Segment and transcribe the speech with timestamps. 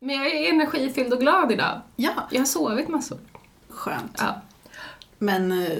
[0.00, 1.80] Men jag är energifylld och glad idag.
[1.96, 3.18] Ja, Jag har sovit massor.
[3.68, 4.16] skönt.
[4.18, 4.40] Ja,
[5.18, 5.78] Men eh,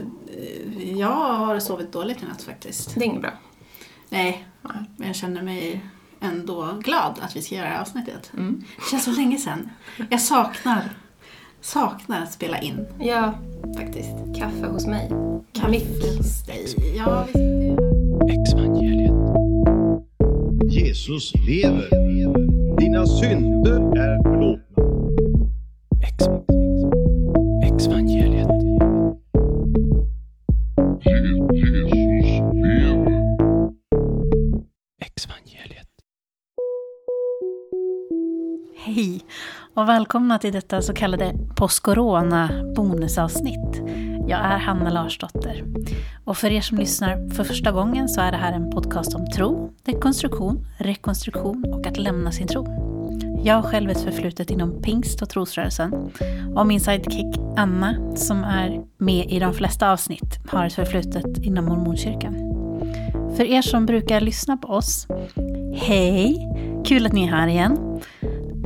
[0.99, 2.95] jag har sovit dåligt i natt faktiskt.
[2.95, 3.31] det är inget bra.
[4.09, 4.45] Nej,
[4.97, 5.81] men jag känner mig
[6.21, 8.31] ändå glad att vi ska göra det här avsnittet.
[8.37, 8.65] Mm.
[8.77, 9.71] Det känns så länge sedan.
[10.11, 10.83] Jag saknar,
[11.61, 13.35] saknar att spela in Ja,
[13.77, 14.11] faktiskt.
[14.39, 15.11] kaffe hos mig.
[15.53, 16.17] Kaffe Mick.
[16.19, 16.67] hos dig.
[16.97, 17.27] Ja,
[18.27, 18.55] visst.
[20.73, 21.89] Jesus lever.
[22.79, 24.83] Dina synder är förlåtna.
[26.03, 26.29] Ex,
[27.73, 28.49] exvangeliet.
[35.01, 35.89] Exvangeliet.
[38.77, 39.21] Hej
[39.75, 43.83] och välkomna till detta så kallade post-corona bonusavsnitt.
[44.29, 45.65] Jag är Hanna Larsdotter.
[46.25, 49.27] Och för er som lyssnar för första gången så är det här en podcast om
[49.27, 52.67] tro, dekonstruktion, rekonstruktion och att lämna sin tro.
[53.45, 56.11] Jag har själv ett förflutet inom pingst och trosrörelsen.
[56.55, 61.65] Och min sidekick Anna, som är med i de flesta avsnitt, har ett förflutet inom
[61.65, 62.35] mormonkyrkan.
[63.37, 65.07] För er som brukar lyssna på oss,
[65.75, 66.49] hej!
[66.85, 68.01] Kul att ni är här igen.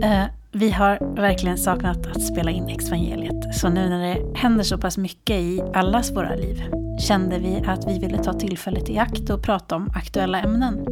[0.02, 0.24] Eh,
[0.55, 3.55] vi har verkligen saknat att spela in Exvangeliet.
[3.55, 6.62] Så nu när det händer så pass mycket i allas våra liv
[7.00, 10.86] kände vi att vi ville ta tillfället i akt och prata om aktuella ämnen.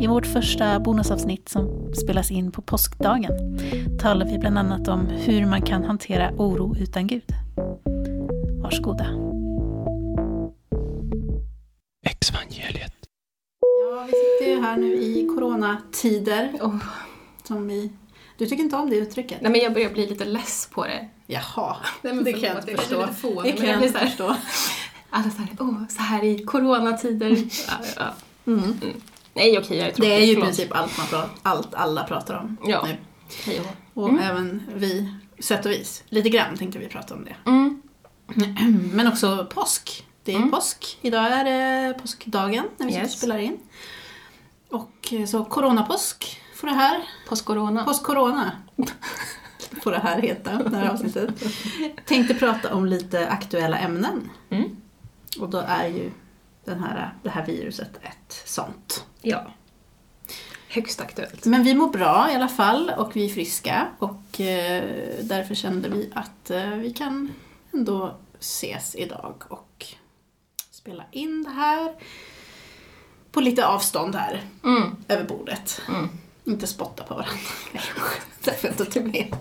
[0.00, 3.58] I vårt första bonusavsnitt som spelas in på påskdagen
[3.98, 7.32] talar vi bland annat om hur man kan hantera oro utan Gud.
[8.62, 9.06] Varsågoda.
[12.06, 12.94] Exvangeliet.
[13.60, 16.52] Ja, vi sitter ju här nu i coronatider.
[16.60, 16.76] Åh.
[17.44, 17.90] Som vi...
[18.40, 19.40] Du tycker inte om det uttrycket?
[19.40, 21.08] Nej men jag börjar bli lite less på det.
[21.26, 23.00] Jaha, Nej, men det kan jag inte jag förstå.
[23.00, 24.36] är lite fånig, Det kan jag jag inte förstå.
[25.10, 27.30] Alla så här, åh, så här i coronatider.
[27.68, 28.14] ja, ja.
[28.46, 28.74] Mm.
[29.34, 30.10] Nej okej, jag är tråkig.
[30.10, 32.82] Det är ju i princip allt, man pratar, allt alla pratar om Ja.
[32.86, 32.96] nu.
[33.44, 33.60] Hej
[33.94, 34.20] och Mm.
[34.22, 36.04] även vi, sätt och vis.
[36.08, 37.36] Lite grann tänkte vi prata om det.
[37.50, 37.82] Mm.
[38.92, 40.06] Men också påsk.
[40.24, 40.50] Det är Mm.
[40.50, 40.98] påsk.
[41.02, 43.12] Idag är det påskdagen när vi Yes.
[43.18, 43.58] spelar in.
[44.70, 47.02] Och eh, så coronapåsk får det här.
[47.28, 47.84] Post-corona.
[47.84, 48.52] Påsk-corona
[49.82, 51.30] får det här heta, det här avsnittet.
[52.06, 54.30] Tänkte prata om lite aktuella ämnen.
[54.50, 54.76] Mm.
[55.40, 56.10] Och då är ju
[56.64, 59.04] den här, det här viruset ett sånt.
[59.22, 59.46] Ja.
[60.68, 61.44] Högst aktuellt.
[61.46, 64.84] Men vi mår bra i alla fall och vi är friska och eh,
[65.22, 67.32] därför kände vi att eh, vi kan
[67.72, 69.86] ändå ses idag och
[70.70, 71.94] spela in det här
[73.32, 74.96] på lite avstånd här Mm.
[75.08, 75.82] över bordet.
[75.88, 76.08] Mm.
[76.44, 77.32] Inte spotta på varandra.
[77.72, 77.82] Nej,
[78.44, 79.34] därför jag inte till med.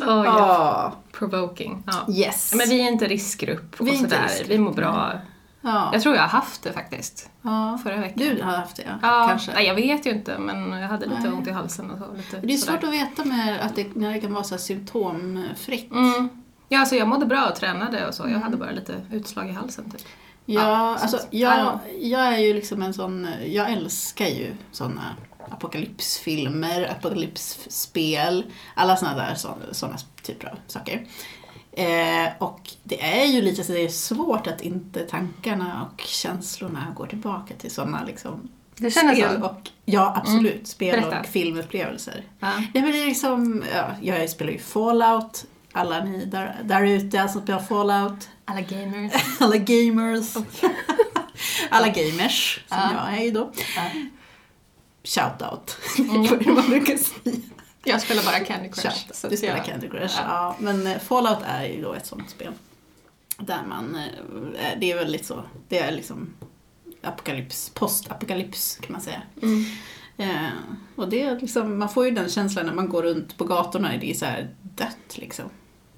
[0.00, 0.24] Oh, ja.
[0.24, 1.82] Ja, Provoking.
[1.86, 2.12] Ja.
[2.14, 2.54] yes.
[2.54, 4.22] Men vi är inte riskgrupp och Vi sådär.
[4.22, 5.12] riskgrupp, Vi mår bra.
[5.60, 5.90] ja.
[5.92, 7.30] Jag tror jag har haft det faktiskt.
[7.42, 7.78] ja.
[7.82, 8.18] Förra veckan.
[8.18, 8.92] Du har haft det, ja.
[9.02, 9.52] Ja, kanske.
[9.54, 11.32] Nej, jag vet ju inte men jag hade lite Nej.
[11.32, 12.12] ont i halsen och så.
[12.16, 12.72] Lite Det är sådär.
[12.72, 15.90] svårt att veta med att det, när det kan vara så här symptomfritt.
[15.90, 16.28] Mm.
[16.68, 18.22] Ja, alltså jag mådde bra och tränade och så.
[18.22, 18.42] Jag Mm.
[18.42, 20.00] hade bara lite utslag i halsen typ.
[20.46, 25.16] Ja, Ja, alltså så- jag, jag är ju liksom en sån, jag älskar ju såna
[25.50, 28.44] apokalypsfilmer, apokalypsspel,
[28.74, 29.34] alla såna där
[29.72, 31.06] såna typer av saker.
[31.72, 36.86] Eh, och det är ju lite så det är svårt att inte tankarna och känslorna
[36.96, 39.46] går tillbaka till såna liksom Det känner spel så?
[39.46, 41.20] och, ja absolut, spel Berätta.
[41.20, 42.24] och filmupplevelser.
[42.40, 42.48] Ja.
[42.56, 47.28] Nej men det är liksom, ja, jag spelar ju Fallout, alla ni där, där ute
[47.28, 49.12] som spelar Fallout, Alla gamers.
[49.40, 50.36] alla gamers.
[51.70, 52.90] alla gamers, som Ja.
[53.10, 53.52] jag är ju då.
[53.76, 53.82] Ja.
[55.04, 56.54] Shoutout, Mm.
[56.54, 57.36] man brukar säga.
[57.84, 58.88] Jag spelar bara Candy Crush.
[59.06, 59.16] Shout.
[59.16, 60.22] så Du spelar jag- Candy Crush, Ja.
[60.28, 60.56] ja.
[60.58, 62.52] Men eh, Fallout är ju då ett sånt spel.
[63.38, 63.94] Där man,
[64.58, 66.34] eh, det är väldigt så, det är liksom
[67.02, 69.22] apokalyps, postapokalyps kan man säga.
[69.42, 69.64] Mm.
[70.16, 70.50] Eh,
[70.96, 73.96] och det är liksom, man får ju den känslan när man går runt på gatorna,
[74.00, 75.44] det är så här dött liksom.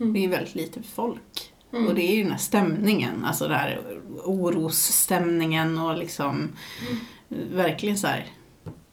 [0.01, 0.13] Mm.
[0.13, 1.53] Det är väldigt lite folk.
[1.75, 1.87] Mm.
[1.89, 3.81] Och det är ju den här stämningen, alltså den här
[4.25, 6.49] orosstämningen och liksom
[7.29, 8.27] verkligen så här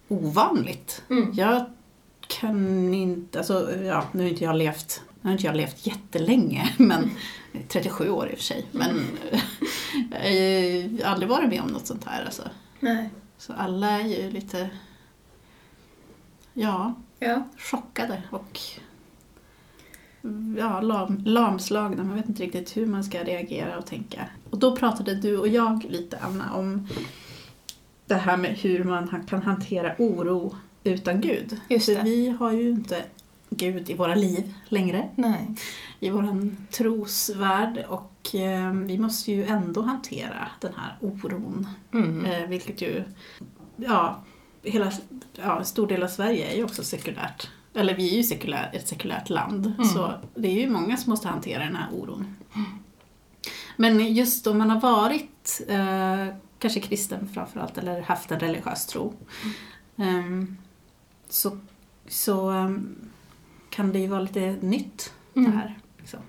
[0.08, 1.04] ovanligt.
[1.10, 1.32] Mm.
[1.34, 1.66] Jag
[2.28, 6.74] kan inte, alltså ja, nu har inte jag levt, nu har inte jag levt jättelänge,
[6.78, 7.12] men
[7.68, 8.66] 37 år i och för sig.
[8.72, 9.02] Men
[10.98, 12.44] jag har aldrig varit med om något sånt här alltså.
[12.80, 13.10] Nej.
[13.38, 14.70] Så alla är ju lite,
[16.54, 17.48] ja, Ja.
[17.58, 18.60] chockade och
[20.58, 22.04] ja, lam, lamslagna.
[22.04, 24.26] Man vet inte riktigt hur man ska reagera och tänka.
[24.50, 26.88] Och då pratade du och jag lite, Anna, om
[28.06, 31.58] det här med hur man kan hantera oro utan Gud.
[31.70, 32.02] Just För det.
[32.02, 33.04] vi har ju inte
[33.50, 35.56] Gud i våra liv längre, Nej.
[36.00, 41.68] i vår trosvärld och eh, vi måste ju ändå hantera den här oron.
[41.94, 42.26] Mm.
[42.26, 43.04] Eh, vilket ju,
[43.76, 44.24] ja,
[44.64, 44.92] hela,
[45.34, 47.50] ja, en stor del av Sverige är ju också sekulärt.
[47.74, 49.74] Eller vi är ju sekulär, ett sekulärt land.
[49.94, 52.36] Så det är ju många som måste hantera den här oron.
[53.78, 59.14] Men just om man har varit eh, kanske kristen framförallt, eller haft en religiös tro.
[59.98, 60.58] ehm,
[61.30, 61.58] så
[62.08, 62.96] så ehm,
[63.70, 65.80] kan det ju vara lite nytt det här.
[65.98, 66.20] Liksom.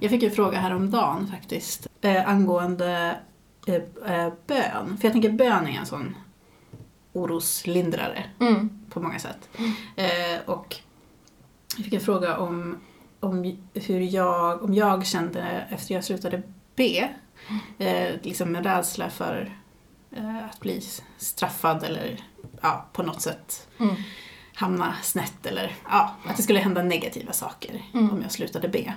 [0.00, 3.18] Jag fick en fråga häromdagen faktiskt eh, angående
[3.66, 3.74] eh,
[4.14, 4.96] eh, bön.
[4.96, 6.14] För jag tänker bön är en sån
[7.14, 8.70] oroslindrare Mm.
[8.90, 9.48] på många sätt.
[9.96, 10.76] Eh, och
[11.76, 12.78] jag fick en fråga om,
[13.20, 16.42] om hur jag, om jag kände efter jag slutade
[16.76, 17.08] be,
[17.78, 19.58] eh, liksom med rädsla för
[20.16, 20.82] eh, att bli
[21.18, 22.20] straffad eller
[22.62, 23.94] ja, på något sätt Mm.
[24.54, 28.10] hamna snett eller ja, att det skulle hända negativa saker Mm.
[28.10, 28.94] om jag slutade be.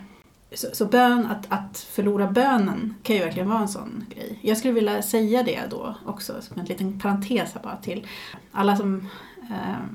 [0.53, 4.39] Så, så bön, att, att förlora bönen kan ju verkligen vara en sån grej.
[4.41, 8.07] Jag skulle vilja säga det då också, som en liten parentes här bara till
[8.51, 9.07] alla som
[9.49, 9.85] eh,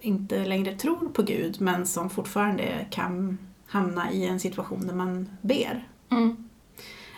[0.00, 5.28] inte längre tror på Gud men som fortfarande kan hamna i en situation där man
[5.42, 5.88] ber.
[6.10, 6.48] Mm.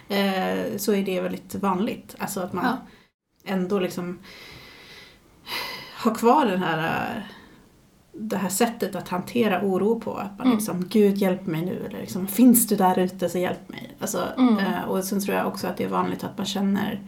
[0.08, 2.14] Eh, så är det väldigt vanligt.
[2.19, 2.76] Alltså att man Ja.
[3.52, 4.19] ändå liksom
[5.96, 6.79] har kvar den här,
[7.17, 7.23] eh,
[8.20, 10.14] det här sättet att hantera oro på.
[10.14, 10.58] Att man Mm.
[10.58, 11.84] liksom, Gud hjälp mig nu.
[11.88, 13.96] Eller liksom, finns du där ute så hjälp mig.
[14.00, 14.58] Alltså, Mm.
[14.58, 17.00] eh, och sen tror jag också att det är vanligt att man känner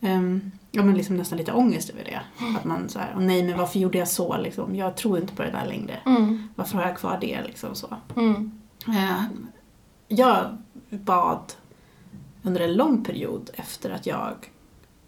[0.00, 2.20] ehm, ja, men liksom nästan lite ångest över det.
[2.58, 4.76] Att man så här, "Åh nej men varför gjorde jag så liksom?
[4.76, 5.98] Jag tror inte på det där längre.
[6.06, 6.48] Mm.
[6.54, 7.96] Varför har jag kvar det liksom så.
[8.88, 9.22] Eh,
[10.08, 10.58] jag
[10.90, 11.52] bad
[12.42, 14.34] under en lång period efter att jag,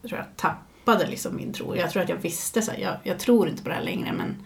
[0.08, 1.76] tror jag tappade liksom min tro.
[1.76, 4.12] Jag tror att jag visste så här, jag, jag tror inte på det här längre
[4.12, 4.36] men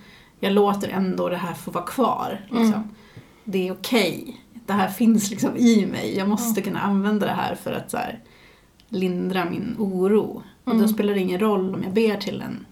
[0.41, 2.41] jag låter ändå det här få vara kvar.
[2.45, 2.67] Liksom.
[2.67, 2.89] Mm.
[3.45, 4.37] Det är okej.
[4.67, 6.17] Det här finns liksom i mig.
[6.17, 8.21] Jag måste kunna använda det här för att så här,
[8.89, 10.43] lindra min oro.
[10.65, 10.89] Och då Mm.
[10.89, 12.67] spelar det ingen roll om jag ber till en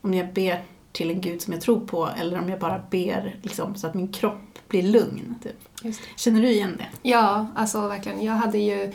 [0.00, 0.62] om jag ber
[0.92, 3.94] till en gud som jag tror på eller om jag bara ber liksom, så att
[3.94, 5.34] min kropp blir lugn.
[5.42, 5.96] Typ.
[6.16, 7.08] Känner du igen det?
[7.08, 8.22] Ja, alltså verkligen.
[8.22, 8.92] Jag hade ju...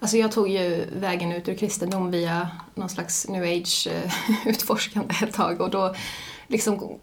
[0.00, 4.12] Alltså jag tog ju vägen ut ur kristendom via någon slags new age eh,
[5.22, 5.94] ett tag och då
[6.48, 6.98] liksom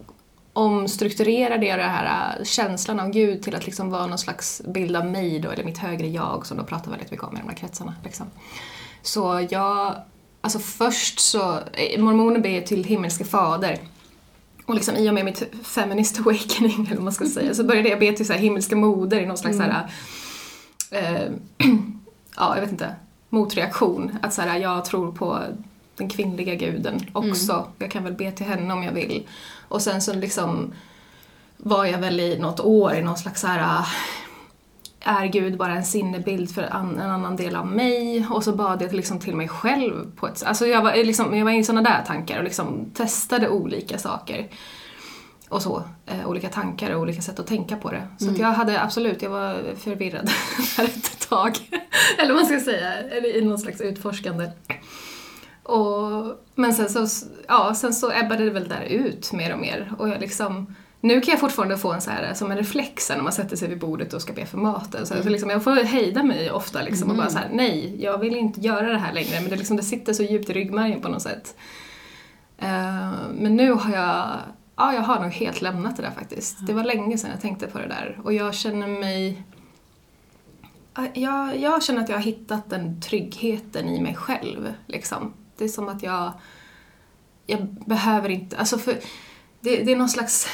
[0.53, 4.95] omstrukturerade jag den här eh, känslan av Gud till att liksom vara någon slags bild
[4.95, 7.49] av mig då, eller mitt högre jag som då pratar väldigt mycket om i de
[7.49, 7.95] här kretsarna.
[8.03, 8.25] Liksom.
[9.01, 9.95] Så jag,
[10.41, 13.79] alltså först så, eh, mormoner ber till himmelske fader
[14.65, 17.89] och liksom i och med mitt feminist awakening, eller vad man ska säga, så började
[17.89, 19.89] jag be till så här himmelska moder i någon slags så här,
[20.91, 21.31] eh,
[22.37, 22.95] ja, jag vet inte,
[23.29, 24.17] motreaktion.
[24.21, 25.39] Att så här, jag tror på
[25.95, 27.67] den kvinnliga guden också.
[27.77, 29.27] Jag kan väl be till henne om jag vill.
[29.67, 30.73] Och sen så liksom
[31.57, 33.87] var jag väl i något år i någon slags så här äh,
[35.05, 38.27] är Gud bara en sinnebild för en annan del av mig?
[38.29, 41.45] Och så bad jag liksom till mig själv på ett Alltså jag var, liksom, jag
[41.45, 44.47] var i sådana där tankar och liksom testade olika saker.
[45.49, 45.83] Och så.
[46.05, 48.07] Eh, olika tankar och olika sätt att tänka på det.
[48.17, 50.25] Så att jag hade absolut, jag var förvirrad
[50.77, 51.57] där ett tag.
[52.17, 54.49] Eller vad man ska säga, eller i någon slags utforskande.
[55.63, 59.93] Och, men sen så, ja, sen så ebbade det väl där ut mer och mer.
[59.97, 63.21] Och jag liksom, nu kan jag fortfarande få en så här, som en reflex när
[63.21, 65.05] man sätter sig vid bordet och ska be för maten.
[65.05, 68.17] Så, så liksom, jag får hejda mig ofta liksom, och bara så här, nej, jag
[68.17, 69.41] vill inte göra det här längre.
[69.41, 71.55] Men det, liksom, det sitter så djupt i ryggmärgen på något sätt.
[72.57, 74.27] Eh, men nu har jag,
[74.75, 76.67] ja, jag har nog helt lämnat det där faktiskt.
[76.67, 78.19] Det var länge sedan jag tänkte på det där.
[78.23, 79.43] Och jag känner mig
[80.95, 84.73] Ja, jag, jag känner att jag har hittat den tryggheten i mig själv.
[84.87, 85.33] Liksom.
[85.57, 86.33] Det är som att jag,
[87.45, 88.93] jag behöver inte, alltså för
[89.61, 90.47] det, det är någon slags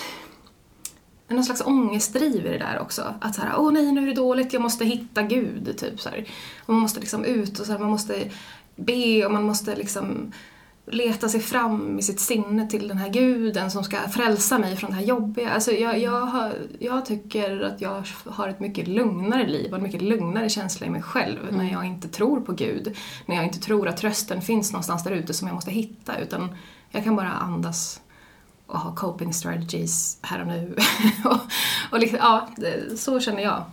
[1.28, 3.14] någon slags ångestdriv i det där också.
[3.22, 5.78] Att såhär, åh nej nu är det dåligt, jag måste hitta Gud.
[5.78, 6.30] Typ, så här.
[6.66, 8.32] Och man måste liksom ut och så här, man måste
[8.76, 10.32] be och man måste liksom
[10.92, 14.90] leta sig fram i sitt sinne till den här guden som ska frälsa mig från
[14.90, 15.50] det här jobbiga.
[15.50, 20.02] Alltså jag, jag, jag tycker att jag har ett mycket lugnare liv och en mycket
[20.02, 22.98] lugnare känsla i mig själv när jag inte tror på Gud.
[23.26, 26.56] När jag inte tror att trösten finns någonstans där ute som jag måste hitta utan
[26.92, 28.02] jag kan bara andas
[28.66, 30.76] och ha coping strategies här och nu.
[31.26, 31.40] och,
[31.92, 32.48] och liksom, ja,
[32.98, 33.64] så känner jag.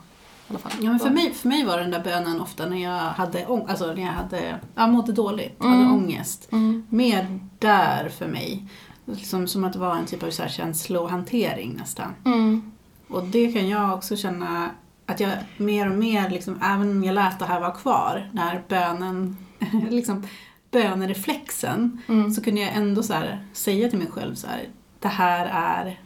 [0.48, 0.72] Alla fall.
[0.80, 3.86] Ja, men för, mig, för mig var den där bönen ofta när jag hade, alltså
[3.86, 5.92] när jag hade, ja, mådde dåligt, hade Mm.
[5.94, 6.48] ångest.
[6.52, 6.86] Mm.
[6.90, 8.64] Mer där för mig.
[9.04, 12.14] Liksom, som att det var en typ av så här känslohantering nästan.
[12.24, 12.72] Mm.
[13.08, 14.70] Och det kan jag också känna
[15.06, 18.62] att jag mer och mer, liksom, även om jag lät det här vara kvar, när
[18.68, 19.36] bönen,
[19.90, 20.26] liksom,
[20.70, 22.30] bönereflexen, Mm.
[22.30, 24.68] så kunde jag ändå så här, säga till mig själv så här,
[25.00, 26.00] det här är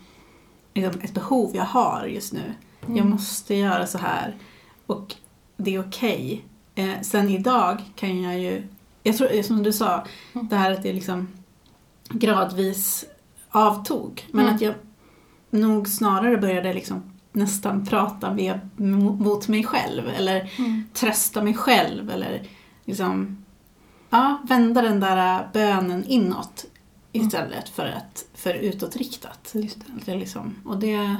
[0.74, 2.54] liksom, ett behov jag har just nu.
[2.90, 3.10] Jag Mm.
[3.10, 4.36] måste göra så här.
[4.86, 5.14] Och
[5.56, 6.44] det är okej.
[6.74, 8.62] Eh, sen idag kan jag ju,
[9.02, 10.48] jag tror som du sa, Mm.
[10.48, 11.28] det här att det liksom
[12.08, 13.04] gradvis
[13.50, 14.26] avtog.
[14.32, 14.54] Men Mm.
[14.54, 14.74] att jag
[15.50, 18.60] nog snarare började liksom nästan prata med,
[19.20, 20.08] mot mig själv.
[20.08, 20.84] Eller Mm.
[20.94, 22.10] trösta mig själv.
[22.10, 22.42] Eller
[22.84, 23.44] liksom,
[24.10, 26.64] ja, vända den där bönen inåt
[27.12, 29.50] istället för, att, för utåtriktat.
[29.54, 30.12] Just det.
[30.12, 31.16] Det liksom, och det,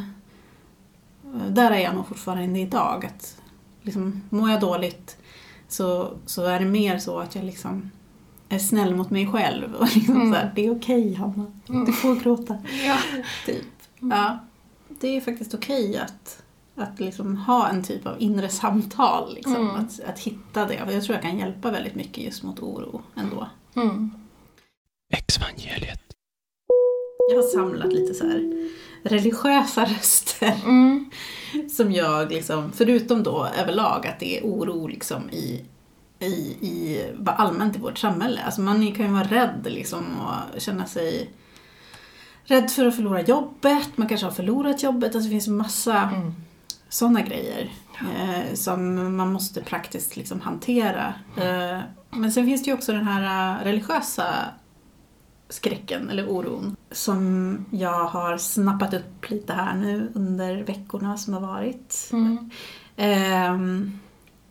[1.51, 3.05] där är jag nog fortfarande idag.
[3.07, 3.41] Att
[3.83, 5.17] liksom, mår jag dåligt
[5.69, 7.91] så, så är det mer så att jag liksom
[8.49, 9.75] är snäll mot mig själv.
[9.75, 10.33] Och liksom Mm.
[10.33, 11.85] så här, det är okej Hanna, Mm.
[11.85, 12.59] du får gråta.
[12.87, 12.97] Ja.
[13.47, 13.65] Typ.
[14.01, 14.39] Ja,
[14.89, 16.43] det är faktiskt okej att,
[16.75, 19.35] att liksom ha en typ av inre samtal.
[19.35, 19.69] Liksom, Mm.
[19.77, 20.79] att, att hitta det.
[20.87, 23.49] För jag tror jag kan hjälpa väldigt mycket just mot oro ändå.
[23.77, 24.11] Mm.
[25.13, 26.01] Exvangeliet.
[27.31, 28.71] Jag har samlat lite så här
[29.02, 30.54] religiösa röster.
[30.64, 31.11] Mm.
[31.71, 35.64] Som jag, liksom, förutom då överlag att det är oro liksom i,
[36.19, 36.30] i,
[36.66, 38.42] i allmänt i vårt samhälle.
[38.42, 41.30] Alltså man kan ju vara rädd liksom och känna sig
[42.45, 43.88] rädd för att förlora jobbet.
[43.97, 45.14] Man kanske har förlorat jobbet.
[45.14, 46.35] Alltså det finns massa Mm.
[46.88, 51.14] sådana grejer eh, som man måste praktiskt liksom hantera.
[51.37, 51.78] Eh,
[52.11, 54.25] men sen finns det ju också den här eh, religiösa
[55.50, 61.40] skräcken eller oron som jag har snappat upp lite här nu under veckorna som har
[61.40, 62.11] varit.
[62.12, 62.50] Mm.
[62.97, 63.99] Ehm,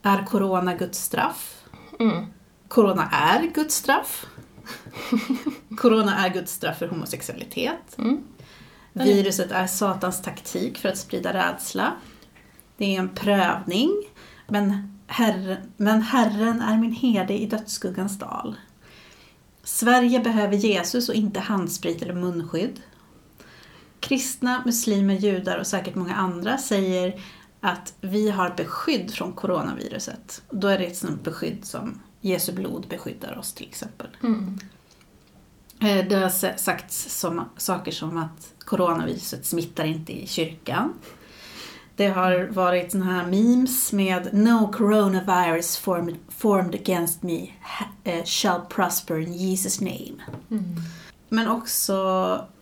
[0.01, 1.63] är corona Guds straff?
[1.99, 2.25] Mm.
[2.67, 4.25] Corona är Guds straff.
[5.77, 7.97] corona är Guds straff för homosexualitet.
[7.97, 8.23] Mm.
[8.93, 11.93] Viruset är Satans taktik för att sprida rädsla.
[12.77, 13.91] Det är en prövning.
[14.47, 18.55] Men Herren, men herren är min herde i dödsskuggans dal.
[19.73, 22.81] Sverige behöver Jesus och inte handsprit eller munskydd.
[23.99, 27.21] Kristna, muslimer, judar och säkert många andra säger
[27.61, 30.41] att vi har beskydd från coronaviruset.
[30.51, 34.07] Då är det ett sånt beskydd som Jesu blod beskyddar oss till exempel.
[34.23, 34.59] Mm.
[35.81, 40.93] Eh, Det har sa- sagts som, saker som att coronaviruset smittar inte i kyrkan.
[41.99, 47.47] Det har varit såna här memes med No coronavirus formed, formed against me
[48.03, 50.15] eh, shall prosper in Jesus name.
[50.51, 50.75] Mm.
[51.29, 51.95] Men också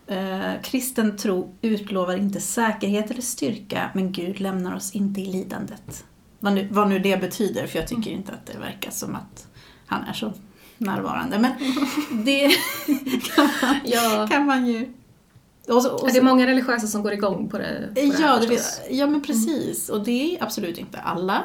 [0.08, 6.06] eh, kristen tro utlovar inte säkerhet eller styrka men Gud lämnar oss inte i lidandet.
[6.40, 9.48] Vad nu, vad nu det betyder för jag tycker inte att det verkar som att
[9.86, 10.34] han är så
[10.78, 11.40] närvarande.
[11.40, 11.52] Men
[12.26, 12.50] det
[13.36, 14.28] kan man, Ja.
[14.30, 14.94] kan man ju...
[15.68, 17.88] Och så, och Är det så, många religiösa som går igång på det?
[17.88, 19.90] På det ja, det, vet- ja, men precis.
[19.90, 21.44] Och det är absolut inte alla.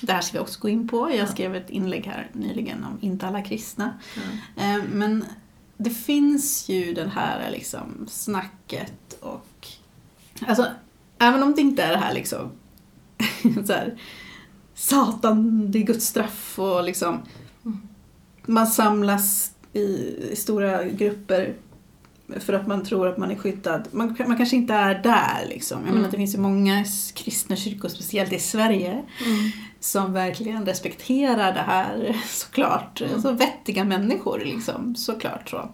[0.00, 1.10] Det här ska vi också gå in på.
[1.10, 1.26] Jag Ja.
[1.26, 3.94] skrev ett inlägg här nyligen om inte alla kristna.
[4.56, 5.24] Eh, Men
[5.76, 9.68] det finns ju det här liksom snacket och...
[10.46, 10.66] Alltså,
[11.18, 12.50] även om det inte är det här liksom...
[13.66, 13.98] så här,
[14.74, 17.18] Satan, det är Guds straff och liksom...
[18.46, 19.80] Man samlas i,
[20.32, 21.54] i stora grupper
[22.40, 23.88] för att man tror att man är skyddad.
[23.90, 25.78] Man, man kanske inte är där liksom.
[25.78, 25.94] Jag Mm.
[25.96, 29.50] menar, det finns ju många kristna kyrkor, speciellt i Sverige, Mm.
[29.80, 33.00] som verkligen respekterar det här såklart.
[33.00, 33.14] Mm.
[33.14, 35.68] Alltså vettiga människor liksom, såklart så.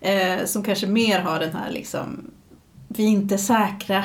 [0.00, 2.30] Eh, som kanske mer har den här liksom,
[2.88, 4.04] vi är inte säkra,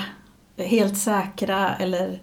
[0.58, 2.22] helt säkra eller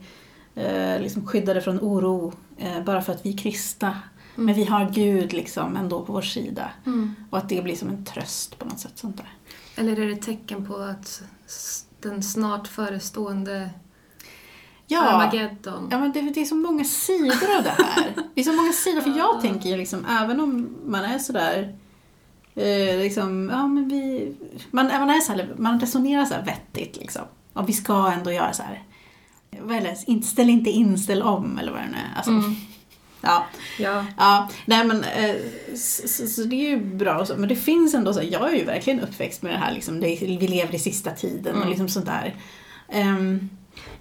[0.54, 3.98] eh, liksom skyddade från oro eh, bara för att vi är kristna.
[4.38, 6.70] Men vi har Gud liksom ändå på vår sida.
[6.86, 7.14] Mm.
[7.30, 8.92] Och att det blir som en tröst på något sätt.
[8.94, 9.32] Sånt där.
[9.76, 11.22] Eller är det ett tecken på att
[12.00, 13.70] den snart förestående
[14.86, 15.88] Ja, Armageddon...
[15.90, 18.14] ja men det, det är så många sidor av det här.
[18.34, 21.76] Det är så många sidor, för jag tänker ju liksom, även om man är sådär
[22.54, 24.34] eh, liksom, ja men vi,
[24.70, 27.22] man, man är så här, man resonerar så vettigt liksom.
[27.52, 28.82] Och vi ska ändå göra så här,
[30.06, 32.16] inte, ställ inte in, ställ om eller vad det nu är.
[32.16, 32.54] Alltså, Mm.
[33.26, 33.46] Ja.
[33.78, 34.06] Ja.
[34.18, 35.34] Ja, nej men eh,
[35.76, 38.52] så, så, så det är ju bra och så, men det finns ändå så, jag
[38.52, 41.56] är ju verkligen uppväxt med det här liksom, det, vi lever i sista tiden och
[41.56, 41.68] Mm.
[41.68, 42.34] liksom sånt där.
[42.88, 43.48] Ehm,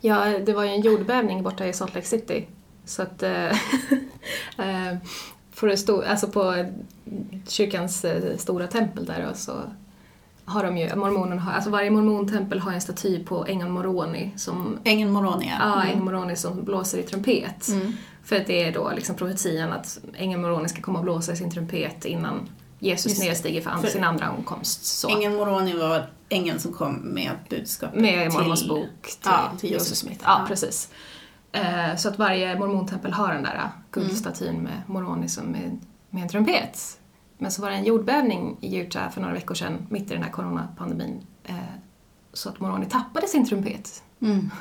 [0.01, 2.47] ja, det var ju en jordbävning borta i Salt Lake City.
[2.85, 3.23] Så att...
[3.23, 4.97] eh,
[5.53, 6.65] för det stod, alltså på
[7.47, 9.51] kyrkans eh, stora tempel där då, så
[10.45, 14.79] har de ju, mormonen har, alltså varje mormontempel har en staty på ängeln Moroni som
[14.83, 15.53] Ängeln Moronia.
[15.59, 15.87] Ja, Mm.
[15.87, 17.67] ängeln Moroni som blåser i trumpet.
[17.67, 17.93] Mm.
[18.25, 21.35] För att det är då liksom profetian att ängeln Moroni ska komma och blåsa i
[21.35, 24.85] sin trumpet innan Jesus Just nedstiger för, För- sin andra ankomst.
[24.85, 25.09] Så.
[25.09, 29.71] Ängeln Moroni var ängeln som kom med budskapet Med till- Mormons bok till, ja, till
[29.71, 30.21] Josef Smith.
[30.23, 30.45] Ja, Ja.
[30.47, 30.89] precis.
[31.51, 33.69] Eh, så att varje mormontempel har den där Mm.
[33.91, 35.79] guldstatyn med Moroni som med,
[36.09, 36.99] med en trumpet.
[37.37, 40.23] Men så var det en jordbävning i Utah för några veckor sedan, mitt i den
[40.23, 41.25] här coronapandemin.
[42.35, 44.03] Så att Moroni tappade sin trumpet.
[44.21, 44.51] Mm.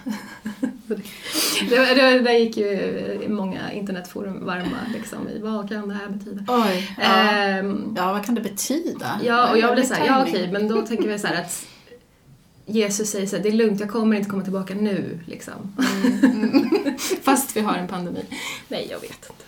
[1.69, 6.45] Det, det, där gick ju många internetforum varma liksom, i vad kan det här betyda?
[6.49, 6.97] Oj.
[6.99, 7.05] Ja.
[7.05, 9.21] Ehm, ja, vad kan det betyda?
[9.25, 11.67] Ja, och jag blev såhär, ja okej, men då tänker vi så här att
[12.67, 15.21] Jesus säger så här, det är lugnt, jag kommer inte komma tillbaka nu.
[15.27, 15.77] Liksom.
[17.23, 18.25] Fast vi har en pandemi.
[18.69, 19.45] Nej, jag vet inte.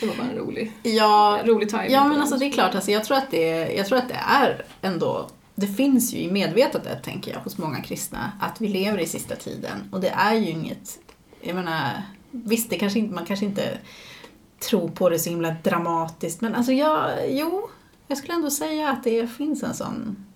[0.00, 1.92] Det var bara en rolig, Ja, rolig timing.
[1.92, 4.20] ja men alltså det är klart, alltså, jag, tror att det, jag tror att det
[4.28, 8.98] är ändå det finns ju i medvetandet, tänker jag, hos många kristna, att vi lever
[8.98, 9.78] i sista tiden.
[9.90, 10.98] Och det är ju inget,
[11.40, 13.78] jag menar, visst, det kanske inte, man kanske inte
[14.70, 17.68] tror på det så himla dramatiskt, men alltså jag, jo,
[18.08, 20.26] jag skulle ändå säga att det finns en sån,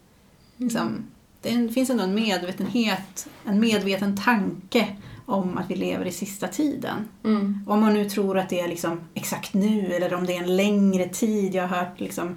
[0.56, 1.06] liksom,
[1.42, 4.96] det finns ändå en medvetenhet, en medveten tanke
[5.26, 7.08] om att vi lever i sista tiden.
[7.24, 7.64] Mm.
[7.66, 10.56] Om man nu tror att det är liksom exakt nu eller om det är en
[10.56, 11.54] längre tid.
[11.54, 12.36] Jag har hört liksom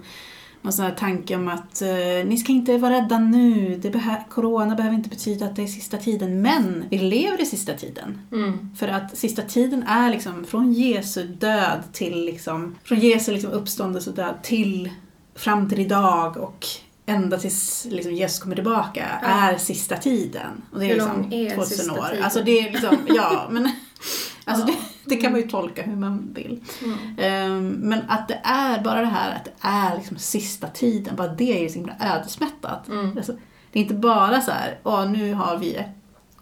[0.62, 1.90] någon sån här tanke om att eh,
[2.26, 3.78] ni ska inte vara rädda nu.
[3.82, 6.42] Det behö- corona behöver inte betyda att det är sista tiden.
[6.42, 8.22] Men vi lever i sista tiden.
[8.32, 8.76] Mm.
[8.76, 14.10] För att sista tiden är liksom från Jesu död till liksom, från Jesu liksom uppståndelse
[14.10, 14.90] och död till
[15.36, 16.66] fram till idag och
[17.06, 19.28] ända tills liksom Jesus kommer tillbaka Ja.
[19.28, 20.62] är sista tiden.
[20.72, 22.08] Och det är Hur liksom lång är 2000 sista år.
[22.08, 22.24] tiden?
[22.24, 23.64] Alltså det är liksom, ja men
[24.46, 24.74] alltså Ja.
[25.06, 26.64] Det, kan man ju tolka hur man vill.
[26.84, 26.98] Mm.
[27.18, 31.28] Ehm, men att det är bara det här att det är liksom sista tiden, bara
[31.28, 32.88] det är ju så himla ödesmättat.
[32.88, 33.18] Mm.
[33.18, 33.34] Alltså,
[33.72, 35.86] det är inte bara så här, åh nu har vi,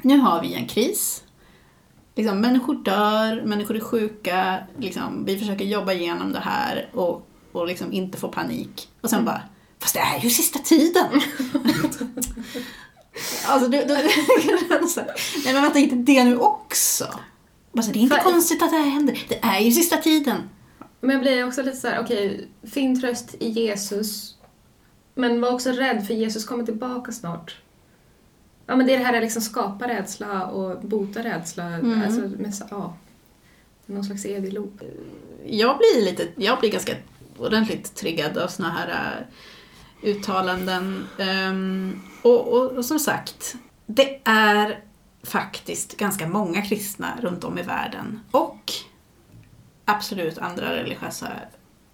[0.01, 1.24] nu har vi en kris.
[2.16, 7.68] Liksom, människor dör, människor är sjuka, liksom, vi försöker jobba igenom det här och, och
[7.68, 8.89] liksom inte få panik.
[9.01, 9.42] Och sen bara,
[9.80, 11.08] fast det är ju sista tiden!
[13.48, 13.94] alltså, du, du,
[15.46, 17.08] nej men vänta, inte det nu också?
[17.79, 19.98] Bara så, det är inte För- konstigt att det här händer, det är ju sista
[19.98, 20.50] tiden.
[21.01, 24.36] Men jag blir också lite så här, okej, finn tröst i Jesus.
[25.15, 27.55] Men var också rädd för Jesus kommer tillbaka snart.
[28.65, 31.63] Ja men det är det här att liksom skapa rädsla och bota rädsla.
[31.63, 32.01] Mm.
[32.01, 32.98] Alltså, med, så- ja,
[33.86, 34.81] någon slags evig loop.
[35.45, 36.93] jag blir lite, jag blir ganska
[37.38, 39.25] ordentligt triggad av såna här
[40.01, 41.07] äh, uttalanden.
[41.19, 43.55] Ehm, och, och, och som sagt,
[43.86, 44.83] det är
[45.24, 48.72] faktiskt ganska många kristna runt om i världen och
[49.86, 51.27] absolut andra religiösa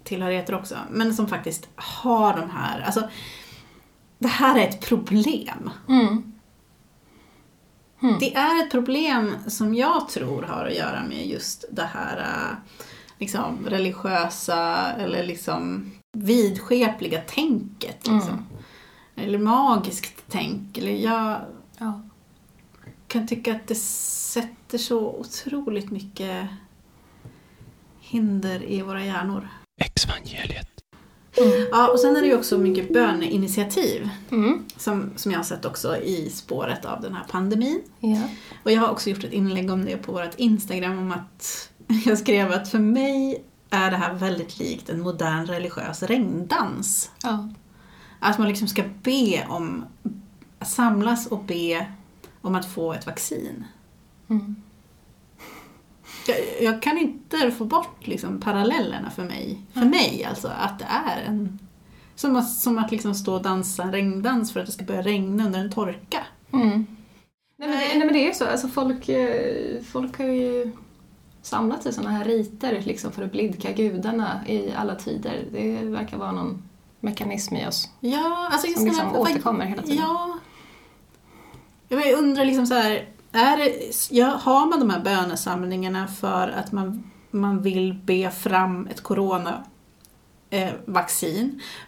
[0.04, 3.08] tillhörigheter också, men som faktiskt har de här, alltså
[4.18, 5.70] det här är ett problem.
[5.88, 6.32] Mm.
[8.20, 12.74] Det är ett problem som jag tror har att göra med just det här äh,
[13.18, 18.06] liksom, religiösa eller liksom vidskepliga tänket.
[18.06, 18.30] Liksom.
[18.30, 18.44] Mm.
[19.16, 20.78] Eller magiskt tänk.
[20.78, 21.40] Eller jag
[21.78, 22.00] Ja.
[23.08, 26.46] Kan tycka att det sätter så otroligt mycket
[28.00, 29.48] hinder i våra hjärnor.
[29.80, 30.68] Exvangeliet.
[31.70, 34.64] Ja, och sen är det ju också mycket böneinitiativ Mm.
[34.76, 37.82] som, som jag har sett också i spåret av den här pandemin.
[38.00, 38.20] Ja.
[38.62, 41.70] Och jag har också gjort ett inlägg om det på vårt Instagram om att
[42.06, 47.10] jag skrev att för mig är det här väldigt likt en modern religiös regndans.
[47.22, 47.48] Ja.
[48.20, 49.84] Att man liksom ska be om,
[50.64, 51.86] samlas och be
[52.42, 53.64] om att få ett vaccin.
[54.30, 54.56] Mm.
[56.26, 59.60] Jag, jag kan inte få bort liksom parallellerna för mig.
[59.72, 61.58] För mig alltså, att det är en...
[62.14, 65.02] Som att, som att liksom stå och dansa en regndans för att det ska börja
[65.02, 66.26] regna under en torka.
[66.52, 66.86] Mm.
[67.58, 70.72] Nej, men det, nej men det är så, alltså folk, eh, folk har ju
[71.42, 75.44] samlat i sådana här riter liksom för att blidka gudarna i alla tider.
[75.52, 76.62] Det verkar vara någon
[77.00, 77.90] mekanism i oss.
[78.00, 79.98] Ja, alltså Som liksom här- återkommer hela tiden.
[79.98, 80.35] Ja.
[81.88, 87.10] Jag undrar liksom så här, är det, har man de här bönesamlingarna för att man,
[87.30, 89.64] man vill be fram ett corona
[90.50, 90.72] eh,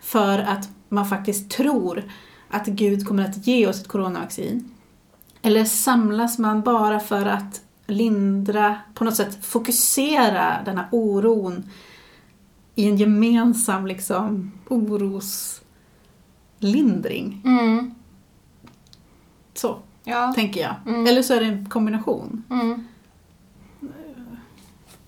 [0.02, 2.04] för att man faktiskt tror
[2.48, 4.74] att Gud kommer att ge oss ett coronavaccin?
[5.42, 11.70] Eller samlas man bara för att lindra, på något sätt fokusera den här oron
[12.74, 17.42] i en gemensam liksom, oroslindring?
[17.44, 17.94] Mm.
[19.54, 19.78] Så
[20.09, 20.33] Ja.
[20.35, 20.75] tänker jag.
[20.87, 21.07] Mm.
[21.07, 22.44] Eller så är det en kombination.
[22.51, 22.87] Mm.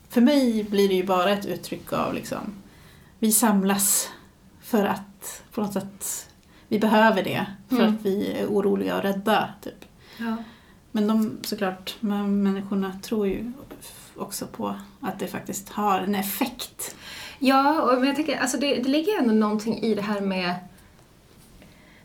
[0.09, 2.39] För mig blir det ju bara ett uttryck av liksom,
[3.19, 4.09] vi samlas
[4.63, 6.29] för att på något sätt,
[6.69, 7.95] vi behöver det för Mm.
[7.95, 9.49] att vi är oroliga och rädda.
[9.63, 9.85] Typ.
[10.19, 10.37] Ja.
[10.93, 13.53] Men de såklart, människorna tror ju
[14.17, 16.97] också på att det faktiskt har en effekt.
[17.39, 20.55] Ja, och jag tänker, alltså det, det ligger ändå någonting i det här med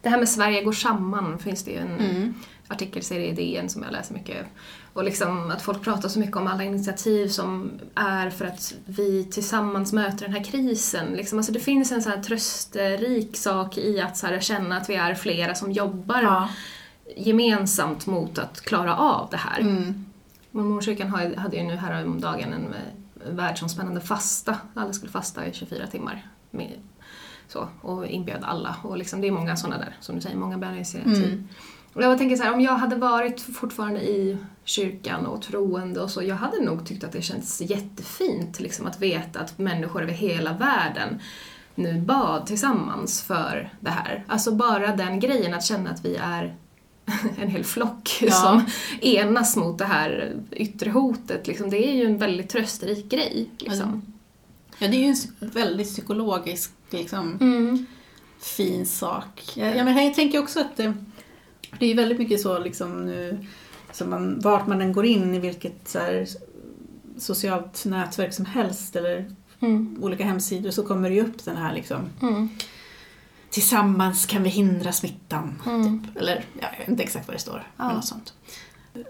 [0.01, 2.33] det här med Sverige går samman, finns det ju en Mm.
[2.67, 4.45] Artikelserie i DN som jag läser mycket.
[4.93, 9.23] Och liksom att folk pratar så mycket om alla initiativ som är för att vi
[9.23, 11.07] tillsammans möter den här krisen.
[11.13, 14.89] Liksom, alltså det finns en så här trösterik sak i att så här känna att
[14.89, 16.49] vi är flera som jobbar Ja.
[17.17, 19.59] gemensamt mot att klara av det här.
[19.59, 20.05] Mm.
[20.51, 24.57] Mormonkyrkan hade ju nu häromdagen en eh, världsomspännande fasta.
[24.73, 26.27] Alla skulle fasta i 24 timmar.
[26.51, 26.71] Med,
[27.47, 28.75] så, och inbjöd alla.
[28.83, 31.15] Och liksom, det är många sådana där, som du säger, många böneinitiativ.
[31.33, 31.47] Mm.
[31.95, 36.09] Och jag tänker så här, om jag hade varit fortfarande i kyrkan och troende och
[36.11, 40.13] så, jag hade nog tyckt att det känns jättefint liksom, att veta att människor över
[40.13, 41.19] hela världen
[41.75, 44.23] nu bad tillsammans för det här.
[44.27, 46.55] Alltså bara den grejen att känna att vi är
[47.41, 48.31] en hel flock Ja.
[48.31, 48.65] som
[49.01, 51.47] enas mot det här yttre hotet.
[51.47, 51.69] Liksom.
[51.69, 53.49] Det är ju en väldigt trösterik grej.
[53.57, 54.01] Liksom.
[54.77, 55.07] Ja, det är ju
[55.39, 57.85] en väldigt psykologisk, liksom, Mm.
[58.39, 59.41] fin sak.
[59.55, 60.79] Jag, men jag tänker också att
[61.79, 63.45] det, är väldigt mycket så liksom nu,
[63.91, 66.27] så man, vart man än går in i vilket så här,
[67.17, 69.97] socialt nätverk som helst eller Mm.
[70.01, 72.49] olika hemsidor så kommer det ju upp den här liksom Mm.
[73.49, 75.61] Tillsammans kan vi hindra smittan.
[75.65, 76.03] Mm.
[76.03, 76.17] Typ.
[76.17, 77.63] Eller ja, jag vet inte exakt vad det står.
[77.77, 77.85] Ja.
[77.85, 78.33] Men något sånt.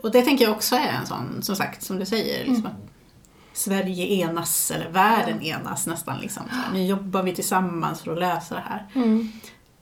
[0.03, 2.41] Och det tänker jag också är en sån, som sagt, som du säger.
[2.41, 2.53] Mm.
[2.53, 2.89] Liksom, att
[3.53, 6.19] Sverige enas, eller världen enas nästan.
[6.19, 6.43] Liksom.
[6.73, 8.85] Nu jobbar vi tillsammans för att lösa det här.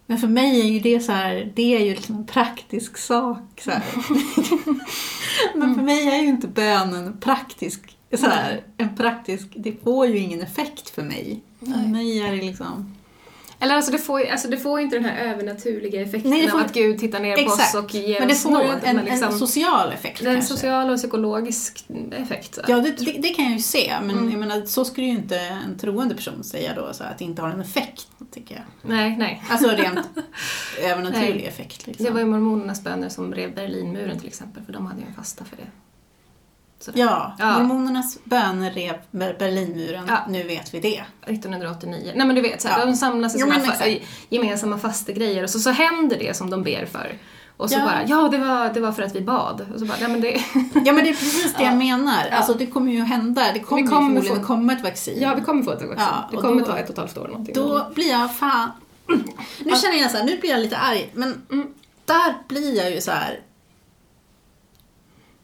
[0.08, 0.14] Mm.
[0.14, 3.62] Men för mig är ju det så här, det är ju liksom en praktisk sak.
[3.62, 3.72] Så.
[5.56, 7.98] Men för mig är ju inte bönen praktisk.
[8.18, 11.42] Så här, en praktisk, det får ju ingen effekt för mig.
[11.60, 12.96] För mig är det liksom...
[13.64, 16.60] Eller alltså det, får, alltså det får inte den här övernaturliga effekten Nej, det får-
[16.60, 17.74] av att Gud tittar ner Exakt.
[17.74, 18.80] på oss och ger Men det oss får nåd.
[18.84, 22.56] en, liksom, en social effekt det är en social och psykologisk effekt.
[22.56, 22.62] Så.
[22.68, 24.32] Ja, det, det, det kan jag ju se, men Mm.
[24.32, 27.42] jag menar, så skulle ju inte en troende person säga då, så att det inte
[27.42, 28.64] har en effekt, tycker jag.
[28.90, 29.44] Nej, nej.
[29.50, 30.00] Alltså rent
[30.84, 31.46] övernaturlig Nej.
[31.46, 31.88] effekt.
[31.88, 32.06] Liksom.
[32.06, 35.14] Det var ju mormonernas böner som rev Berlinmuren till exempel, för de hade ju en
[35.14, 35.68] fasta för det.
[36.94, 37.60] Ja, Ja.
[37.60, 40.18] mormonernas böner rev Ber- Berlinmuren, Ja.
[40.30, 41.04] nu vet vi det.
[41.28, 42.12] 1989.
[42.16, 42.86] Nej men du vet, så här, Ja.
[42.86, 46.86] de samlas i Jo, fa- gemensamma fastegrejer och så, så händer det som de ber
[46.86, 47.14] för.
[47.58, 47.86] Och så Ja.
[47.86, 49.66] bara, ja det var, det var för att vi bad.
[49.74, 50.30] Och så bara, nej men det...
[50.86, 51.70] Ja, men det är precis det Ja.
[51.70, 52.28] jag menar.
[52.32, 52.38] Ja.
[52.38, 55.18] Alltså det kommer ju hända, det kommer, Vi ju kommer förmodligen få- komma ett vaccin.
[55.22, 55.96] Ja, vi kommer få ett vaccin.
[55.98, 57.56] Ja, det kommer då- ta ett och ett halvt år någonting.
[57.56, 58.70] Då blir jag fan...
[59.60, 61.68] Nu känner jag så här, nu blir jag lite arg, men Mm.
[62.06, 63.40] där blir jag ju så här.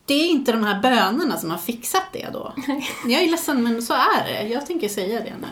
[0.09, 2.53] Det är inte de här bönerna som har fixat det då.
[3.07, 4.47] Jag är ledsen, men så är det.
[4.49, 5.47] Jag tänker säga det nu.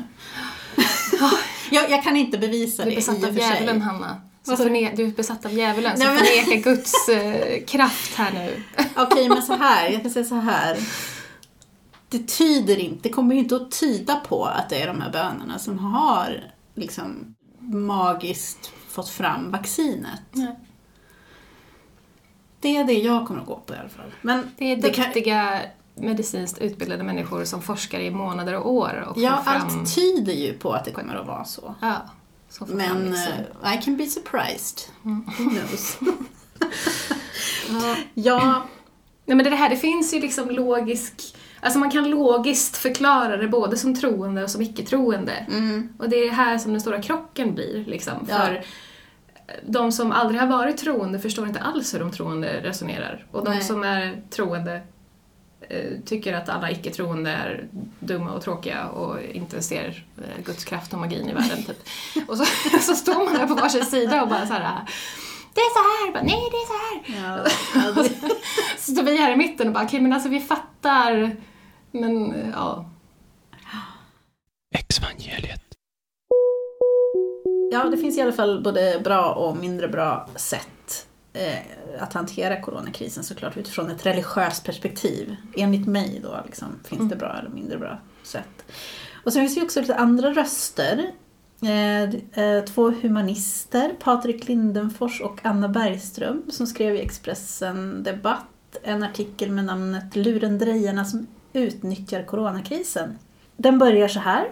[1.71, 4.21] jag, jag kan inte bevisa Du det är i och besatt av djävulen, Hanna.
[4.45, 4.55] Du?
[4.55, 8.63] förne- du är besatt av djävulen, så Nej, men- förneka Guds eh, kraft här nu.
[8.95, 9.89] Okej, men så här.
[9.89, 10.77] Jag kan säga så här.
[12.09, 15.59] Det tyder inte, det kommer inte att tyda på att det är de här bönerna
[15.59, 16.43] som har
[16.75, 20.21] liksom magiskt fått fram vaccinet.
[20.31, 20.55] Nej.
[22.59, 24.11] Det är det jag kommer att gå på i alla fall.
[24.21, 25.61] Men Det är det kan- duktiga
[25.95, 29.61] medicinskt utbildade människor som forskar i månader och år och Ja, fram...
[29.61, 31.75] allt tyder ju på att det kommer att vara så.
[31.81, 31.95] Ja,
[32.49, 34.79] fram Men eh, I can be surprised.
[35.05, 35.25] Mm.
[35.37, 35.97] Who knows?
[38.13, 38.63] ja,
[39.25, 41.35] Nej men det här, det finns ju liksom logisk...
[41.61, 45.45] Alltså man kan logiskt förklara det både som troende och som icke-troende.
[45.49, 48.13] mm, Och det är här som den stora krocken blir liksom.
[48.29, 48.37] Ja.
[48.37, 48.63] För
[49.65, 53.25] de som aldrig har varit troende förstår inte alls hur de troende resonerar.
[53.31, 53.63] Och de Nej.
[53.63, 54.81] som är troende
[55.61, 57.67] eh, tycker att alla icke-troende är
[57.99, 61.63] dumma och tråkiga och inte ser eh, Guds kraft och magin i världen.
[61.63, 61.79] Typ.
[62.29, 62.45] Och så,
[62.81, 64.81] så står man där på varsin sida och bara så här.
[65.53, 66.13] Det är så här!
[66.13, 67.21] Bara, Nej, det är så här!
[67.23, 68.09] ja, ja, det,
[68.77, 71.35] Så står vi här i mitten och bara, okej men alltså vi fattar.
[71.91, 72.89] Men eh, ja.
[74.71, 75.66] Exvangeliet.
[77.71, 81.59] Ja, det finns i alla fall både bra och mindre bra sätt eh,
[81.99, 85.35] att hantera coronakrisen såklart utifrån ett religiöst perspektiv.
[85.57, 88.65] Enligt mig då liksom, finns det bra eller mindre bra sätt.
[89.23, 91.11] Och sen finns det ju också lite andra röster.
[91.61, 92.03] Eh,
[92.43, 98.45] eh, två humanister, Patrik Lindenfors och Anna Bergström, som skrev i Expressen Debatt
[98.83, 103.17] en artikel med namnet Lurendrejarna som utnyttjar coronakrisen.
[103.57, 104.47] Den börjar så här.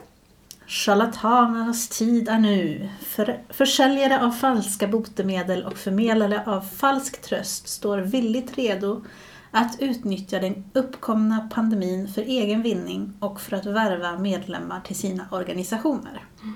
[0.67, 2.89] Charlatanernas tid är nu.
[3.01, 9.05] För, försäljare av falska botemedel och förmedlare av falsk tröst står villigt redo
[9.51, 15.27] att utnyttja den uppkomna pandemin för egen vinning och för att värva medlemmar till sina
[15.31, 16.23] organisationer.
[16.43, 16.55] Mm.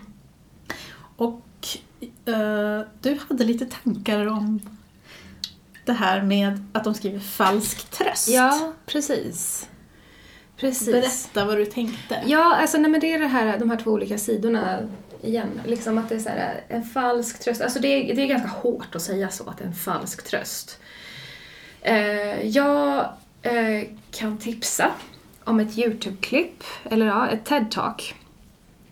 [1.15, 1.67] Och
[2.25, 4.61] eh, du hade lite tankar om
[5.85, 8.29] det här med att de skriver falsk tröst.
[8.29, 9.67] Ja, precis.
[10.59, 10.91] Precis.
[10.91, 12.23] Berätta vad du tänkte.
[12.25, 14.79] Ja, alltså nej, men det är det här, de här två olika sidorna
[15.21, 15.61] igen.
[15.65, 17.61] Liksom att det är så här, en falsk tröst.
[17.61, 20.25] Alltså det är, det är ganska hårt att säga så, att det är en falsk
[20.25, 20.79] tröst.
[21.81, 23.09] Eh, jag
[23.41, 24.91] eh, kan tipsa
[25.43, 28.13] om ett YouTube-klipp, eller ja, ett TED-talk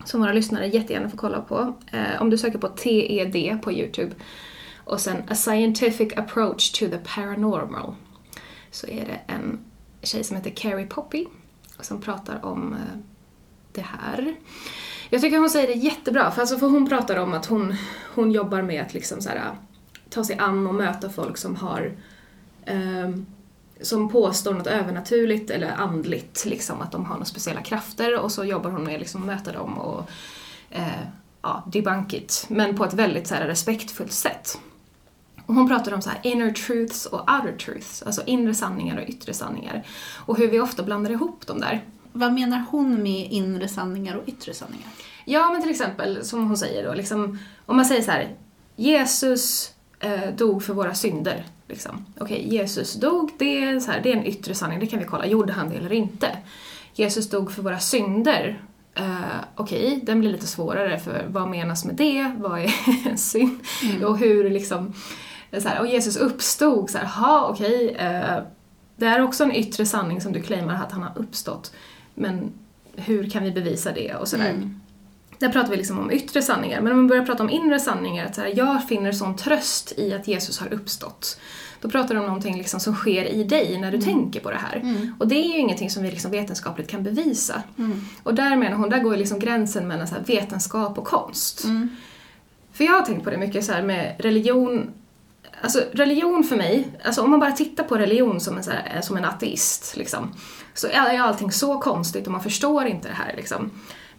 [0.04, 1.74] som våra lyssnare jättegärna får kolla på.
[1.92, 4.14] Eh, om du söker på TED på YouTube
[4.84, 7.94] och sen A Scientific Approach to the Paranormal
[8.70, 9.58] så är det en
[10.02, 11.26] tjej som heter Carrie Poppy
[11.80, 12.98] som pratar om eh,
[13.72, 14.36] det här.
[15.10, 17.76] Jag tycker hon säger det jättebra, för, alltså, för hon pratar om att hon,
[18.14, 19.52] hon jobbar med att liksom så här, eh,
[20.10, 21.92] ta sig an och möta folk som har
[22.64, 23.26] ehm,
[23.80, 28.44] som påstår något övernaturligt eller andligt, liksom att de har några speciella krafter och så
[28.44, 30.10] jobbar hon med liksom, att möta dem och
[30.70, 31.02] eh,
[31.42, 34.58] ja, debunk it, men på ett väldigt så här, respektfullt sätt.
[35.48, 39.08] Och hon pratar om så här inner truths och outer truths, alltså inre sanningar och
[39.08, 39.86] yttre sanningar.
[40.26, 41.84] Och hur vi ofta blandar ihop dem där.
[42.12, 44.88] Vad menar hon med inre sanningar och yttre sanningar?
[45.24, 48.36] Ja, men till exempel som hon säger då, liksom, om man säger så här,
[48.76, 51.44] Jesus eh, dog för våra synder.
[51.68, 52.04] Liksom.
[52.18, 55.04] Okej, Jesus dog, det är, så här, det är en yttre sanning, det kan vi
[55.04, 56.38] kolla, gjorde han det eller inte?
[56.94, 58.62] Jesus dog för våra synder.
[58.94, 59.04] Eh,
[59.54, 62.32] Okej, den blir lite svårare för vad menas med det?
[62.38, 62.74] Vad är
[63.10, 63.60] en synd?
[64.04, 64.94] Och hur liksom,
[65.52, 68.42] så här, och Jesus uppstod, så här, ha okej, eh,
[68.96, 71.72] det är också en yttre sanning som du claimar att han har uppstått.
[72.14, 72.52] Men
[72.96, 74.14] hur kan vi bevisa det?
[74.14, 74.50] Och sådär.
[74.50, 74.80] Mm.
[75.38, 78.26] Där pratar vi liksom om yttre sanningar, men om man börjar prata om inre sanningar,
[78.26, 81.40] att så här, jag finner sån tröst i att Jesus har uppstått.
[81.80, 84.56] Då pratar du om någonting liksom som sker i dig när du tänker på det
[84.56, 84.82] här.
[85.18, 87.62] Och det är ju ingenting som vi liksom vetenskapligt kan bevisa.
[88.22, 91.64] Och där menar hon, där går liksom gränsen mellan så vetenskap och konst.
[92.72, 94.90] För jag har tänkt på det mycket så här med religion,
[95.60, 99.00] Alltså religion för mig, alltså om man bara tittar på religion som en, så här,
[99.00, 100.34] som en ateist, liksom,
[100.74, 103.34] så är allting så konstigt och man förstår inte det här.
[103.36, 103.70] Liksom.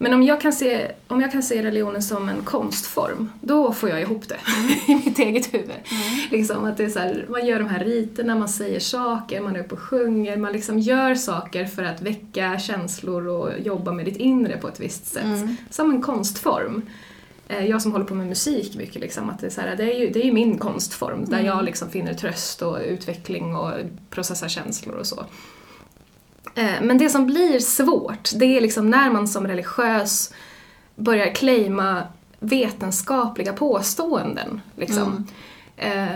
[0.01, 3.89] Men om jag, kan se, om jag kan se religionen som en konstform, då får
[3.89, 4.37] jag ihop det
[4.91, 5.75] i mitt eget huvud.
[6.31, 9.55] Liksom att det är så här, man gör de här riterna, man säger saker, man
[9.55, 14.05] är uppe och sjunger, man liksom gör saker för att väcka känslor och jobba med
[14.05, 15.23] ditt inre på ett visst sätt.
[15.69, 16.81] Som en konstform.
[17.49, 19.93] Eh, Jag som håller på med musik mycket, liksom, att det, är så här, det,
[19.93, 23.73] är ju, det är ju min konstform där jag liksom finner tröst och utveckling och
[24.09, 25.25] processar känslor och så.
[26.55, 30.33] Eh, Men det som blir svårt, det är liksom när man som religiös
[30.95, 32.03] börjar claima
[32.39, 34.61] vetenskapliga påståenden.
[34.75, 35.27] Liksom.
[35.77, 36.07] Eh,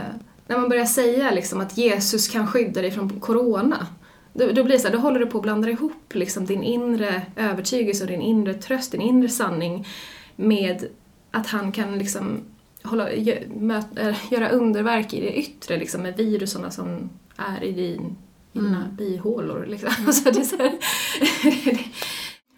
[0.48, 3.88] när man börjar säga liksom, att Jesus kan skydda dig från corona.
[4.34, 7.22] Då, då blir så här, då håller du på att blanda ihop liksom, din inre
[7.36, 9.88] övertygelse och din inre tröst, din inre sanning
[10.36, 10.88] med
[11.34, 12.42] att han kan liksom
[12.84, 13.88] hålla, gö, möt,
[14.32, 18.16] göra underverk i det yttre liksom, med viruserna som är i, din,
[18.54, 19.66] i dina bihålor.
[19.66, 19.90] Liksom.
[20.08, 20.74] Alltså, det är så här,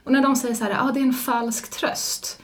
[0.03, 2.41] och när de säger så här, ah, det är en falsk tröst.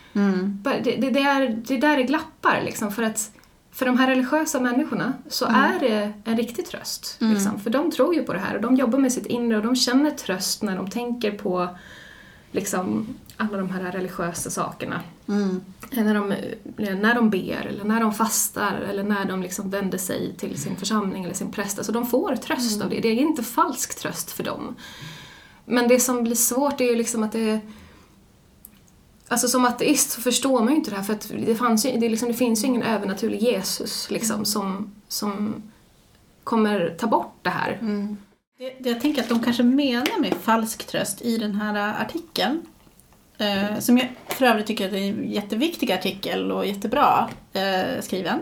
[0.64, 3.32] Bara, Det, det, det, är, det är där det glappar liksom, för att
[3.74, 7.18] för de här religiösa människorna så är det en riktig tröst.
[7.34, 9.64] Liksom, för de tror ju på det här och de jobbar med sitt inre och
[9.64, 11.78] de känner tröst när de tänker på
[12.52, 15.02] liksom, alla de här religiösa sakerna.
[15.92, 16.36] Eh, När, de,
[16.96, 20.76] när de ber, eller när de fastar, eller när de liksom vänder sig till sin
[20.76, 21.78] församling eller sin präst.
[21.78, 23.00] Alltså de får tröst av det.
[23.00, 24.76] Det är inte falsk tröst för dem.
[25.66, 27.60] Men det som blir svårt är ju liksom att det
[29.28, 31.92] Alltså som ateist så förstår man ju inte det här för att det, fanns ju,
[31.98, 35.64] det, liksom, det finns ju ingen övernaturlig Jesus liksom som, som
[36.44, 37.78] kommer ta bort det här.
[38.62, 42.62] Det, det jag tänker att de kanske menar med falsk tröst i den här artikeln,
[43.38, 48.02] eh, som jag för övrigt tycker att det är en jätteviktig artikel och jättebra eh,
[48.02, 48.40] skriven.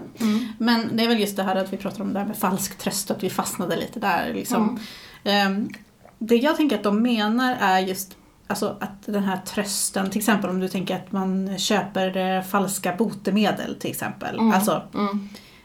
[0.57, 2.77] Men det är väl just det här att vi pratar om det här med falsk
[2.77, 4.33] tröst och att vi fastnade lite där.
[4.33, 4.79] Liksom.
[5.23, 5.69] Ehm,
[6.17, 8.15] det jag tänker att de menar är just
[8.47, 12.95] Alltså att den här trösten, till exempel om du tänker att man köper eh, falska
[12.95, 14.39] botemedel till exempel.
[14.39, 14.81] Alltså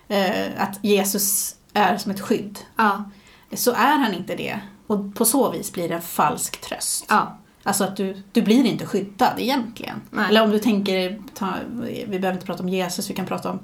[0.08, 2.58] eh, att Jesus är som ett skydd.
[2.76, 3.04] Ja.
[3.56, 4.60] Så är han inte det.
[4.86, 7.06] Och på så vis blir det en falsk tröst.
[7.08, 7.38] Ja.
[7.62, 10.00] Alltså att du, du blir inte skyddad egentligen.
[10.10, 10.28] Nej.
[10.28, 13.58] Eller om du tänker, ta, vi behöver inte prata om Jesus, vi kan prata om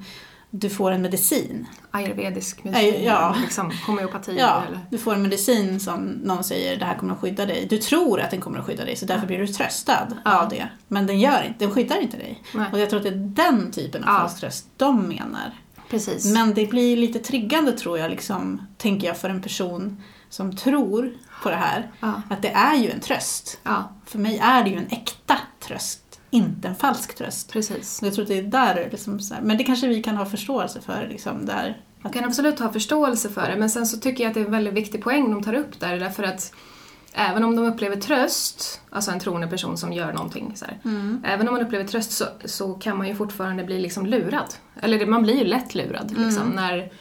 [0.52, 1.66] du får en medicin.
[1.90, 3.36] Ayurvedisk medicin, ja.
[3.40, 4.80] liksom homeopati Ja, eller...
[4.90, 7.66] du får en medicin som någon säger det här kommer att skydda dig.
[7.70, 10.42] Du tror att den kommer att skydda dig så därför blir du tröstad Ja.
[10.42, 10.68] av det.
[10.88, 12.42] Men den gör inte, den skyddar inte dig.
[12.54, 12.66] Nej.
[12.72, 13.14] Och jag tror att det är
[13.50, 14.18] den typen av Ja.
[14.18, 15.54] falsk tröst de menar.
[15.90, 16.32] Precis.
[16.34, 21.12] Men det blir lite triggande tror jag, liksom, tänker jag, för en person som tror
[21.42, 21.90] på det här.
[22.00, 22.22] Ja.
[22.30, 23.58] Att det är ju en tröst.
[23.62, 27.52] Ja, För mig är det ju en äkta tröst, inte en falsk tröst.
[27.52, 28.00] precis.
[28.02, 30.26] Jag tror att det är där, liksom, så här, men det kanske vi kan ha
[30.26, 31.06] förståelse för.
[31.10, 34.28] Liksom, där, Jag att, kan absolut ha förståelse för det, men sen så tycker jag
[34.30, 36.52] att det är en väldigt viktig poäng de tar upp där, därför att
[37.12, 40.78] även om de upplever tröst, alltså en troende person som gör någonting så här,
[41.24, 44.54] även om man upplever tröst så, så kan man ju fortfarande bli liksom lurad.
[44.80, 46.92] Eller man blir ju lätt lurad liksom, när,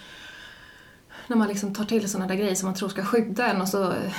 [1.27, 3.67] när man liksom tar till sådana där grejer som man tror ska skydda en och
[3.67, 4.11] så eh,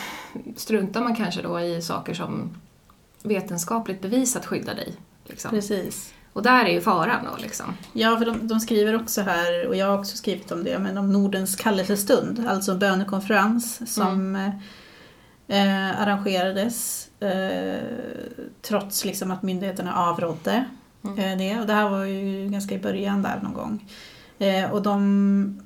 [0.56, 2.50] struntar man kanske då i saker som
[3.22, 4.94] vetenskapligt bevisat skyddar dig.
[5.24, 5.50] Liksom.
[5.50, 6.12] precis.
[6.32, 7.74] Och där är ju faran då liksom.
[7.92, 10.98] Ja, för de, de skriver också här, och jag har också skrivit om det, men
[10.98, 14.36] om Nordens kallelsestund, alltså en bönekonferens som
[15.50, 17.80] eh, arrangerades eh,
[18.62, 20.64] trots liksom att myndigheterna avrådde
[21.04, 21.60] eh, det.
[21.60, 23.92] Och det här var ju ganska i början där någon gång.
[24.38, 25.60] Eh, och de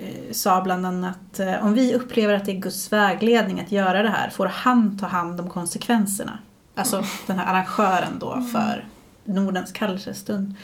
[0.00, 4.08] eh, sa bland annat om vi upplever att det är Guds vägledning att göra det
[4.08, 6.38] här får han ta hand om konsekvenserna.
[6.74, 8.88] Alltså den här arrangören då för
[9.24, 10.54] Nordens kallelsestund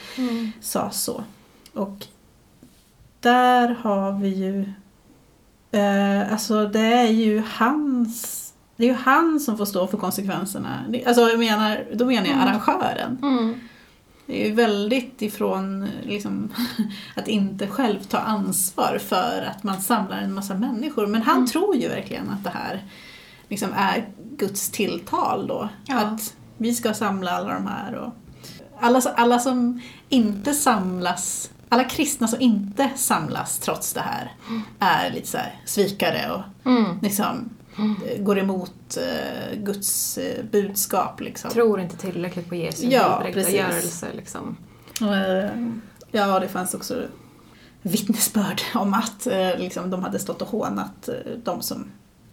[0.61, 1.23] sa så.
[1.73, 2.05] Och
[3.19, 4.61] där har vi ju
[5.71, 8.46] eh, Alltså det är ju hans
[8.77, 10.85] Det är ju han som får stå för konsekvenserna.
[11.05, 13.17] Alltså jag menar, då menar jag arrangören.
[13.21, 13.55] Mm.
[14.25, 16.53] Det är ju väldigt ifrån liksom,
[17.15, 21.07] att inte själv ta ansvar för att man samlar en massa människor.
[21.07, 22.83] Men han tror ju verkligen att det här
[23.47, 25.69] liksom är Guds tilltal då.
[25.85, 25.99] Ja.
[25.99, 27.95] Att vi ska samla alla de här.
[27.95, 28.13] Och
[28.79, 34.31] alla, alla som inte samlas, alla kristna som inte samlas trots det här
[34.79, 36.99] är lite så här svikare och Mm.
[37.01, 41.21] liksom eh, går emot eh, Guds eh, budskap.
[41.21, 41.51] Liksom.
[41.51, 44.07] Tror inte tillräckligt på Jesu Ja, görelse.
[44.15, 44.57] Liksom.
[45.01, 45.49] Eh,
[46.11, 47.07] Ja, det fanns också
[47.81, 51.85] vittnesbörd om att eh, liksom, de hade stått och hånat eh, de som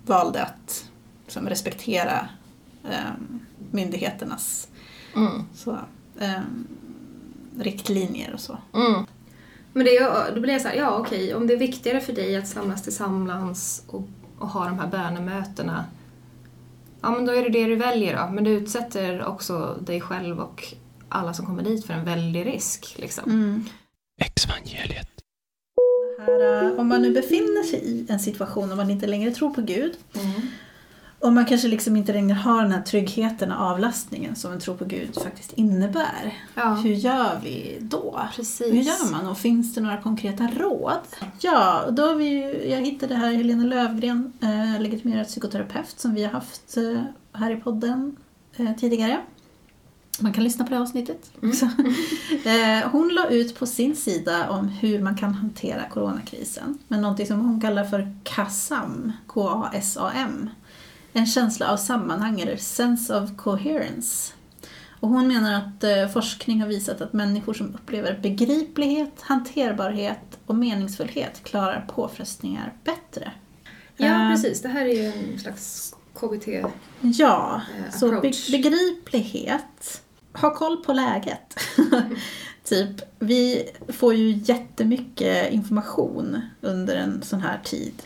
[0.07, 0.85] valde att
[1.24, 2.28] liksom, respektera
[2.85, 3.12] eh,
[3.70, 4.68] myndigheternas
[5.16, 5.42] Mm.
[5.54, 5.78] så,
[6.20, 6.40] eh,
[7.59, 8.59] riktlinjer och så.
[8.74, 9.07] Mm.
[9.72, 12.37] Men det, då blir jag så här, ja okej, om det är viktigare för dig
[12.37, 14.02] att samlas tillsammans och,
[14.44, 15.85] och ha de här bönemötena,
[17.00, 18.33] ja men då är det det du väljer då.
[18.33, 20.74] Men du utsätter också dig själv och
[21.09, 22.94] alla som kommer dit för en väldig risk.
[22.98, 23.64] Liksom.
[24.20, 25.09] Exvangeliet.
[26.16, 29.30] Det här, eh, om man nu befinner sig i en situation där man inte längre
[29.30, 29.96] tror på Gud
[31.25, 34.77] och man kanske liksom inte längre har den här tryggheten och avlastningen som en tro
[34.77, 36.35] på Gud faktiskt innebär.
[36.55, 38.21] Ja, Hur gör vi då?
[38.37, 38.73] precis.
[38.73, 41.01] Hur gör man och finns det några konkreta råd?
[41.41, 46.25] Ja, då har vi ju, jag hittade här Helena Lövgren, eh, legitimerad psykoterapeut som vi
[46.25, 48.17] har haft eh, här i podden
[48.57, 49.21] eh, tidigare.
[50.21, 51.65] Man kan lyssna på det här avsnittet också.
[52.49, 57.27] eh, hon la ut på sin sida om hur man kan hantera coronakrisen med någonting
[57.27, 60.51] som hon kallar för KASAM, K-A-S-A-M.
[61.16, 64.33] En känsla av sammanhang eller sense of coherence.
[65.00, 70.55] Och hon menar att eh, forskning har visat att människor som upplever begriplighet, hanterbarhet och
[70.55, 73.33] meningsfullhet klarar påfrestningar bättre.
[73.96, 74.62] Ja, Eh, precis.
[74.62, 76.48] Det här är ju en slags KBT.
[77.00, 80.03] Ja, Eh, så be- begriplighet.
[80.33, 81.55] Ha koll på läget.
[82.64, 88.03] typ, vi får ju jättemycket information under en sån här tid.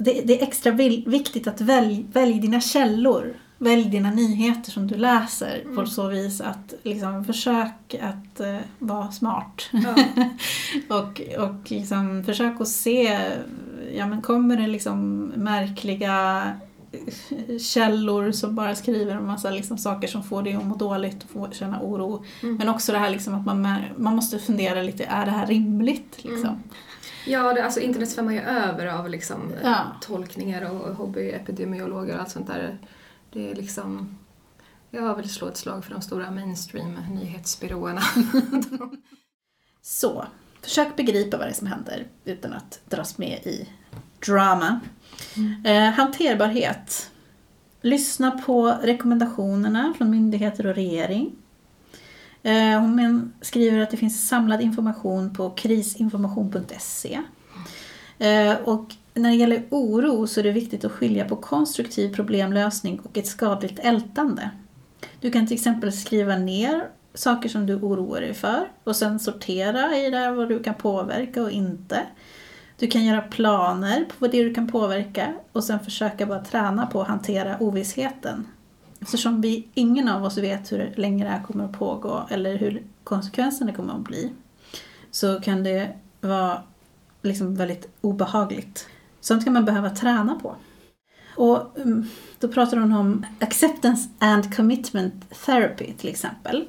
[0.00, 0.72] Det, det är extra
[1.06, 3.36] viktigt att välj, välj dina källor.
[3.58, 9.10] Välj dina nyheter som du läser på så vis att liksom, försök att eh, vara
[9.10, 9.70] smart.
[9.72, 9.94] Ja.
[10.96, 13.20] och och liksom, försök att se,
[13.94, 16.44] ja men kommer det liksom märkliga
[17.60, 21.30] källor som bara skriver en massa liksom saker som får dig att må dåligt och
[21.30, 22.24] få känna oro.
[22.42, 22.56] Mm.
[22.56, 26.24] Men också det här liksom att man, man måste fundera lite, är det här rimligt?
[26.24, 26.48] Liksom?
[26.48, 26.62] Mm.
[27.26, 29.86] Ja, det, alltså internet svämmar ju över av liksom, Ja.
[30.00, 32.78] tolkningar och hobbyepidemiologer och allt sånt där.
[33.32, 34.18] Det är liksom...
[34.90, 38.02] Jag vill slå ett slag för de stora mainstream nyhetsbyråerna.
[39.82, 40.26] Så,
[40.62, 43.68] försök begripa vad det är som händer utan att dras med i
[44.26, 44.80] drama.
[45.64, 47.10] Eh, hanterbarhet.
[47.80, 51.32] Lyssna på rekommendationerna från myndigheter och regering.
[52.42, 57.20] Eh, hon skriver att det finns samlad information på krisinformation.se.
[58.18, 63.00] Eh, och när det gäller oro så är det viktigt att skilja på konstruktiv problemlösning
[63.00, 64.50] och ett skadligt ältande.
[65.20, 69.96] Du kan till exempel skriva ner saker som du oroar dig för och sen sortera
[69.96, 72.06] i det vad du kan påverka och inte.
[72.78, 76.86] Du kan göra planer på vad det du kan påverka och sen försöka bara träna
[76.86, 78.46] på att hantera ovissheten.
[79.00, 82.82] Eftersom vi, ingen av oss vet hur länge det här kommer att pågå eller hur
[83.04, 84.32] konsekvenserna kommer att bli
[85.10, 86.62] så kan det vara
[87.22, 88.86] liksom väldigt obehagligt.
[89.20, 90.56] Sånt kan man behöva träna på.
[91.36, 92.06] Och mm,
[92.38, 96.64] då pratar hon om acceptance and commitment therapy till exempel.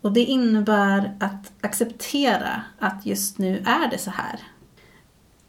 [0.00, 4.40] Och det innebär att acceptera att just nu är det så här.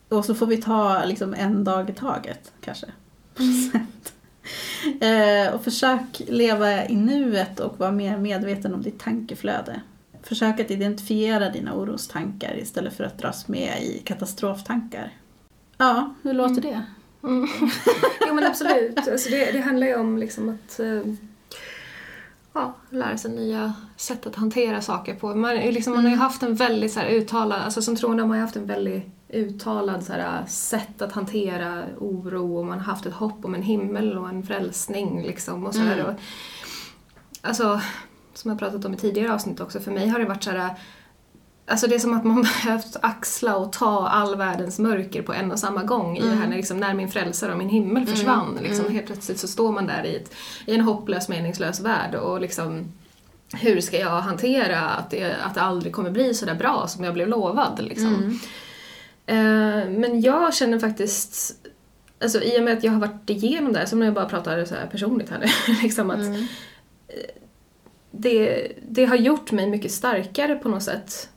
[0.09, 2.87] Och så får vi ta liksom en dag i taget kanske.
[3.73, 3.81] eh,
[5.53, 9.81] och försök leva i nuet och vara mer medveten om ditt tankeflöde.
[10.23, 15.13] Försök att identifiera dina orostankar istället för att dras med i katastroftankar.
[15.77, 16.81] Ja, hur låter det?
[17.23, 17.47] Mm.
[18.27, 19.07] jo men absolut.
[19.07, 21.01] Alltså det, det handlar ju om liksom att eh,
[22.53, 25.35] ja, lära sig nya sätt att hantera saker på.
[25.35, 28.27] Man, liksom, man har ju haft en väldigt så här, uttalad, alltså som troende har
[28.27, 32.85] man ju haft en väldigt uttalad så här, sätt att hantera oro och man har
[32.85, 35.65] haft ett hopp om en himmel och en frälsning liksom.
[35.65, 36.05] Och så här, Mm.
[36.05, 36.13] och,
[37.41, 37.81] alltså,
[38.33, 40.75] som jag pratat om i tidigare avsnitt också, för mig har det varit så här
[41.65, 45.51] Alltså det är som att man behövt axla och ta all världens mörker på en
[45.51, 48.57] och samma gång i det här när, liksom, när min frälsare och min himmel försvann.
[48.61, 50.33] Liksom, Helt plötsligt så står man där i, ett,
[50.65, 52.91] i en hopplös meningslös värld och liksom
[53.53, 57.03] hur ska jag hantera att det, att det aldrig kommer bli så där bra som
[57.03, 58.39] jag blev lovad liksom.
[59.25, 61.55] Eh, men jag känner faktiskt,
[62.21, 64.29] alltså i och med att jag har varit igenom det här, som när jag bara
[64.29, 66.35] pratar så här personligt här nu, liksom att eh,
[68.11, 71.29] det, det har gjort mig mycket starkare på något sätt.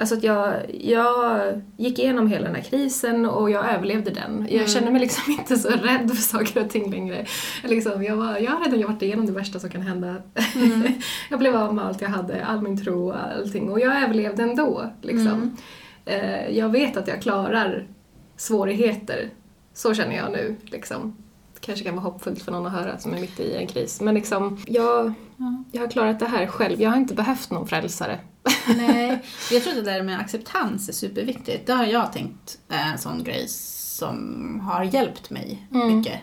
[0.00, 1.40] Alltså att jag, jag
[1.76, 4.46] gick igenom hela den här krisen och jag överlevde den.
[4.50, 7.26] Jag känner mig liksom inte så rädd för saker och ting längre.
[7.64, 10.16] Liksom, jag, var, jag har redan varit igenom det värsta som kan hända.
[11.30, 14.42] jag blev av med allt jag hade, all min tro och allting och jag överlevde
[14.42, 14.90] ändå.
[15.02, 15.56] Liksom.
[16.04, 17.86] Eh, jag vet att jag klarar
[18.36, 19.30] svårigheter.
[19.74, 20.56] Så känner jag nu.
[20.62, 21.16] Liksom.
[21.60, 24.00] Kanske kan vara hoppfullt för någon att höra som är mitt i en kris.
[24.00, 25.12] Men liksom, jag,
[25.72, 26.80] jag har klarat det här själv.
[26.80, 28.20] Jag har inte behövt någon frälsare.
[28.76, 31.66] Nej, jag tror att det där med acceptans är superviktigt.
[31.66, 36.20] Det har jag tänkt är en sån grej som har hjälpt mig mycket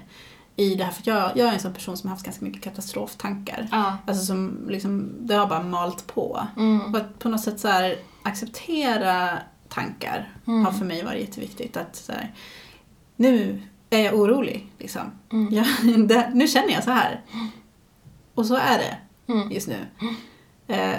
[0.56, 0.92] i det här.
[0.92, 3.68] För jag, jag är en sån person som har haft ganska mycket katastroftankar.
[3.72, 3.98] Ja.
[4.08, 6.48] Alltså som liksom, det har bara malt på.
[6.58, 6.82] Mm.
[6.82, 10.66] Och att på något sätt så här, acceptera tankar Mm.
[10.66, 11.78] har för mig varit jätteviktigt.
[11.78, 12.34] Att så här,
[13.16, 14.72] nu är jag orolig.
[14.80, 15.02] Liksom.
[15.32, 15.54] Mm.
[15.54, 15.66] Jag,
[16.08, 17.22] det, nu känner jag så här.
[18.34, 18.98] Och så är det
[19.34, 19.52] Mm.
[19.52, 19.78] just nu.
[20.68, 20.96] Eh,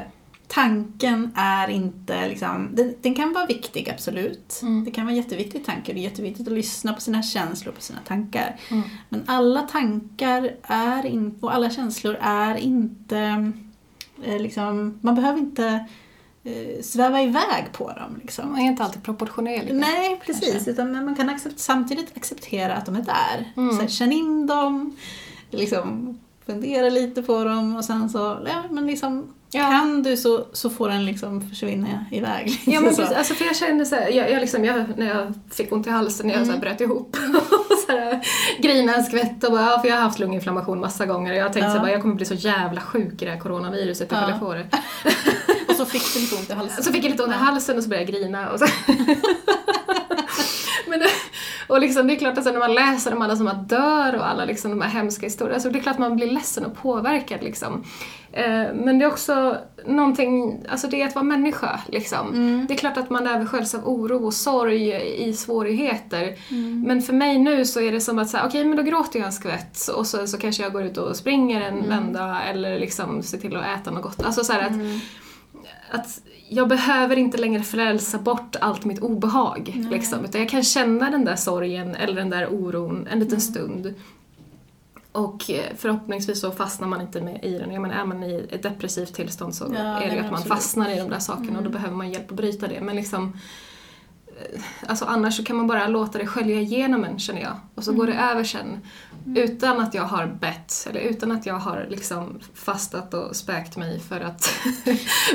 [0.49, 4.59] tanken är inte liksom, den, den kan vara viktig absolut.
[4.63, 4.85] Mm.
[4.85, 5.93] Det kan vara jätteviktig tanke.
[5.93, 8.57] Det är jätteviktigt att lyssna på sina känslor, på sina tankar.
[8.71, 8.83] Mm.
[9.09, 13.53] Men alla tankar är in, och alla känslor är inte,
[14.25, 15.87] eh, liksom, man behöver inte
[16.49, 18.19] eh, sväva iväg på dem.
[18.23, 18.51] Liksom.
[18.53, 19.75] Man är inte alltid proportionerlig.
[19.75, 20.53] Nej, precis.
[20.53, 20.71] kanske.
[20.71, 23.53] Utan man kan accept, samtidigt acceptera att de är där.
[23.57, 23.75] Mm.
[23.77, 24.97] Så här, känn in dem,
[25.51, 29.71] liksom, fundera lite på dem och sen så, ja men liksom, Ja.
[29.71, 32.61] kan du så, så får den liksom försvinna iväg.
[32.67, 33.03] Ja men Så.
[33.03, 35.91] precis, alltså för jag kände såhär, jag, jag liksom, jag, när jag fick ont i
[35.91, 37.17] halsen, när jag så här bröt ihop
[37.71, 38.21] och så här,
[38.59, 41.53] grinade en skvätt och bara, ja, för jag har haft lunginflammation massa gånger och jag
[41.53, 41.71] tänkte Ja.
[41.71, 44.31] så här, bara, jag kommer bli så jävla sjuk i det här coronaviruset ifall Ja.
[44.31, 44.67] jag får det.
[45.79, 46.85] Så fick du lite ont i halsen.
[46.85, 48.67] Så fick jag lite ont i halsen och så började jag grina och så
[50.89, 51.03] Men
[51.69, 54.17] och liksom, det är klart att sen när man läser om alla som har dör
[54.17, 56.65] och alla liksom, de här hemska historierna, alltså det är klart att man blir ledsen
[56.65, 57.85] och påverkad liksom.
[58.33, 59.57] Eh, men det är också
[59.87, 62.33] någonting, alltså det är att vara människa liksom.
[62.69, 64.93] Det är klart att man översköljs av oro och sorg
[65.29, 66.37] i svårigheter.
[66.87, 69.33] Men för mig nu så är det som att okej men då gråter jag en
[69.33, 73.39] skvätt och så, så kanske jag går ut och springer en vända eller liksom ser
[73.39, 74.23] till att äta något gott.
[74.23, 74.73] Alltså så att
[75.91, 79.87] att jag behöver inte längre frälsa bort allt mitt obehag.
[79.91, 83.95] Liksom, utan jag kan känna den där sorgen eller den där oron en liten stund.
[85.13, 87.73] Och eh, förhoppningsvis så fastnar man inte med i den.
[87.73, 90.35] Jag menar, är man i ett depressivt tillstånd så Ja, är det ju att man
[90.35, 90.49] absolut.
[90.59, 92.81] fastnar i de där sakerna och då behöver man hjälp att bryta det.
[92.81, 93.39] Men liksom,
[94.87, 97.57] alltså annars så kan man bara låta det skölja igenom en känner jag.
[97.75, 98.81] Och så går det över sen.
[99.37, 104.01] Utan att jag har bett, eller utan att jag har liksom fastat och späkt mig
[104.01, 104.51] för att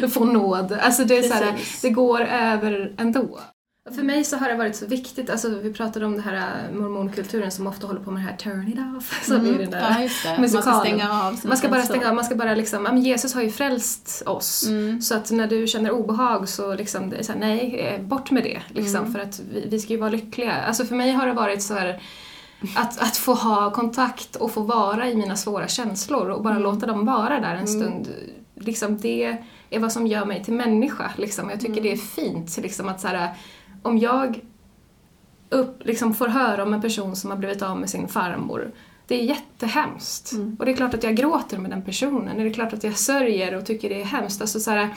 [0.13, 0.71] få nåd.
[0.71, 1.81] Alltså det är så här, Precis.
[1.81, 3.39] det går över ändå.
[3.91, 6.35] För mig så har det varit så viktigt, alltså vi pratade om det här
[6.69, 9.23] äh, mormonkulturen som ofta håller på med det här turn it off.
[9.27, 10.29] Så blir det där Ja, just det.
[10.39, 10.81] Man ska musikalen.
[10.81, 13.51] stänga av Man ska bara stänga av, man ska bara liksom, men Jesus har ju
[13.51, 14.67] frälst oss.
[14.67, 15.01] Mm.
[15.01, 18.31] Så att när du känner obehag så liksom, det är så här, nej, eh, bort
[18.31, 18.61] med det.
[18.67, 19.13] Liksom, Mm.
[19.13, 20.53] För att vi, vi ska ju vara lyckliga.
[20.53, 22.01] Alltså för mig har det varit så här
[22.75, 26.85] att, att få ha kontakt och få vara i mina svåra känslor och bara låta
[26.85, 28.09] dem vara där en stund.
[28.55, 29.37] Liksom det
[29.69, 31.11] är vad som gör mig till människa.
[31.17, 31.49] Liksom.
[31.49, 33.29] Jag tycker det är fint liksom, att så här,
[33.83, 34.41] om jag
[35.49, 38.71] upp, liksom får höra om en person som har blivit av med sin farmor.
[39.07, 40.33] Det är jättehemskt.
[40.59, 42.37] Och det är klart att jag gråter med den personen.
[42.37, 44.41] Det är klart att jag sörjer och tycker det är hemskt.
[44.41, 44.89] Alltså, så här,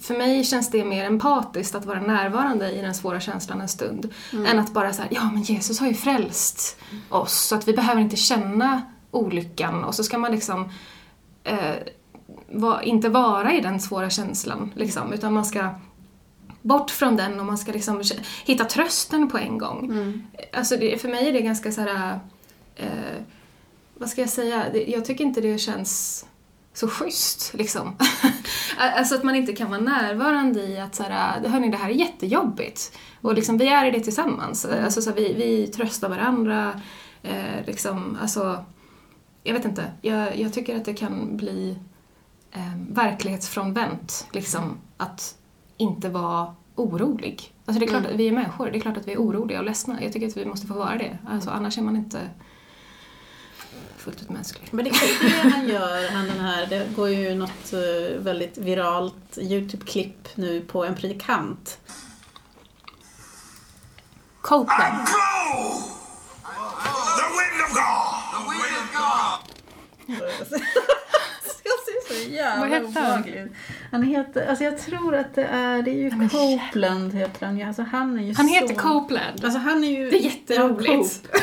[0.00, 4.08] för mig känns det mer empatiskt att vara närvarande i den svåra känslan en stund.
[4.46, 6.76] Än att bara säga ja men Jesus har ju frälst
[7.08, 10.68] oss så att vi behöver inte känna olyckan och så ska man liksom
[11.44, 11.74] eh,
[12.52, 15.68] va, inte vara i den svåra känslan liksom, utan man ska
[16.62, 18.02] bort från den och man ska liksom
[18.44, 19.92] hitta trösten på en gång.
[20.52, 22.20] Alltså det, för mig är det ganska så här,
[22.76, 23.22] eh,
[23.94, 26.26] vad ska jag säga, jag tycker inte det känns
[26.72, 27.96] så schysst liksom.
[28.78, 31.94] alltså att man inte kan vara närvarande i att så här, hörni det här är
[31.94, 34.64] jättejobbigt och liksom vi är i det tillsammans.
[34.64, 36.80] Alltså så här, vi, vi tröstar varandra,
[37.22, 38.64] eh, liksom, alltså
[39.42, 41.78] jag vet inte, jag, jag tycker att det kan bli
[42.52, 45.36] eh, verklighetsfrånvänt, liksom, att
[45.80, 47.52] inte vara orolig.
[47.64, 49.58] Alltså det är klart att vi är människor, det är klart att vi är oroliga
[49.58, 50.02] och ledsna.
[50.02, 52.28] Jag tycker att vi måste få vara det, alltså, annars är man inte
[53.96, 54.68] fullt ut mänsklig.
[54.70, 58.58] Men det är det han gör, han den här, det går ju något eh, väldigt
[58.58, 61.78] viralt YouTube-klipp nu på en predikant.
[64.40, 65.08] Copeland.
[72.28, 73.50] jävla Vad heter han?
[73.90, 77.62] Han heter, alltså jag tror att det är, det är ju Copeland heter han.
[77.62, 78.54] Alltså han är ju Han så...
[78.54, 79.44] heter Copeland.
[79.44, 80.10] Alltså han är ju...
[80.10, 81.28] Det är jätteroligt.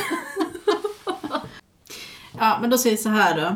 [2.40, 3.48] Ja, men då säger jag så här då.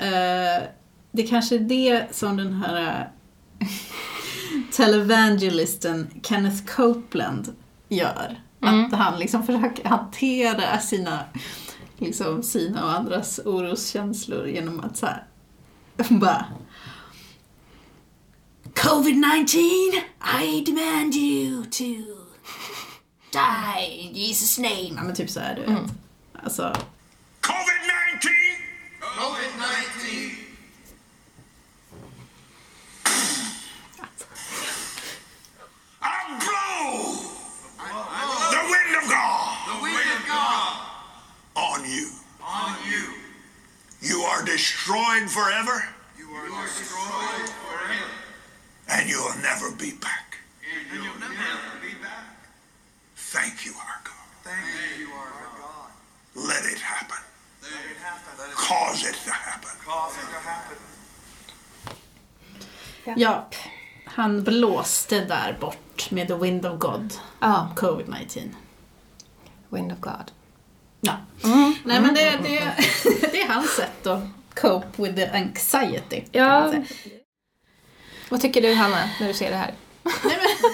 [0.00, 0.68] Eh,
[1.12, 3.08] det kanske är det som den här
[3.60, 3.66] eh,
[4.76, 7.56] televangelisten Kenneth Copeland
[7.88, 8.40] gör.
[8.60, 11.20] Att han liksom försöker hantera sina,
[11.98, 15.24] liksom, sina och andras oroskänslor genom att så här,
[16.10, 16.46] bara
[18.74, 19.54] Covid-19,
[20.20, 22.16] I demand you to
[23.30, 24.94] die in Jesus name.
[24.96, 25.92] Ja men typ så här, du vet.
[26.42, 26.62] Alltså,
[27.40, 28.28] COVID-19!
[29.00, 30.30] COVID-19!
[36.02, 37.12] I blow!
[38.50, 39.56] The wind of God!
[39.66, 40.72] The wind of God!
[41.54, 42.21] On you.
[44.02, 44.16] On you.
[44.16, 45.84] You are destroyed forever.
[46.18, 48.10] You are destroyed forever.
[48.88, 50.36] And you'll never be back.
[50.90, 52.36] And you'll never be back.
[53.16, 54.14] Thank you, our God.
[54.44, 55.90] Thank you, our God.
[56.34, 57.18] Let it happen.
[57.62, 58.54] Let it happen.
[58.54, 59.70] Cause it to happen.
[59.84, 60.76] Cause it to happen.
[63.16, 63.48] Ja,
[64.04, 68.54] han blåste där bort med The Wind of God, Ja, Covid-19.
[69.68, 70.30] Wind of God.
[71.04, 71.16] Ja.
[71.84, 72.74] Nej men det, det,
[73.32, 74.22] det är hans sätt att
[74.54, 76.22] cope with the anxiety.
[76.32, 76.74] Ja.
[78.28, 79.74] Vad tycker du Hanna, när du ser det här?
[80.02, 80.70] Nej, men,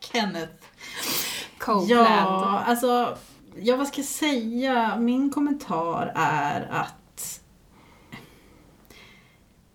[0.12, 0.52] Kenneth.
[1.58, 2.08] Copeland.
[2.08, 3.18] Ja, alltså,
[3.60, 4.96] ja vad ska jag säga?
[4.96, 7.40] Min kommentar är att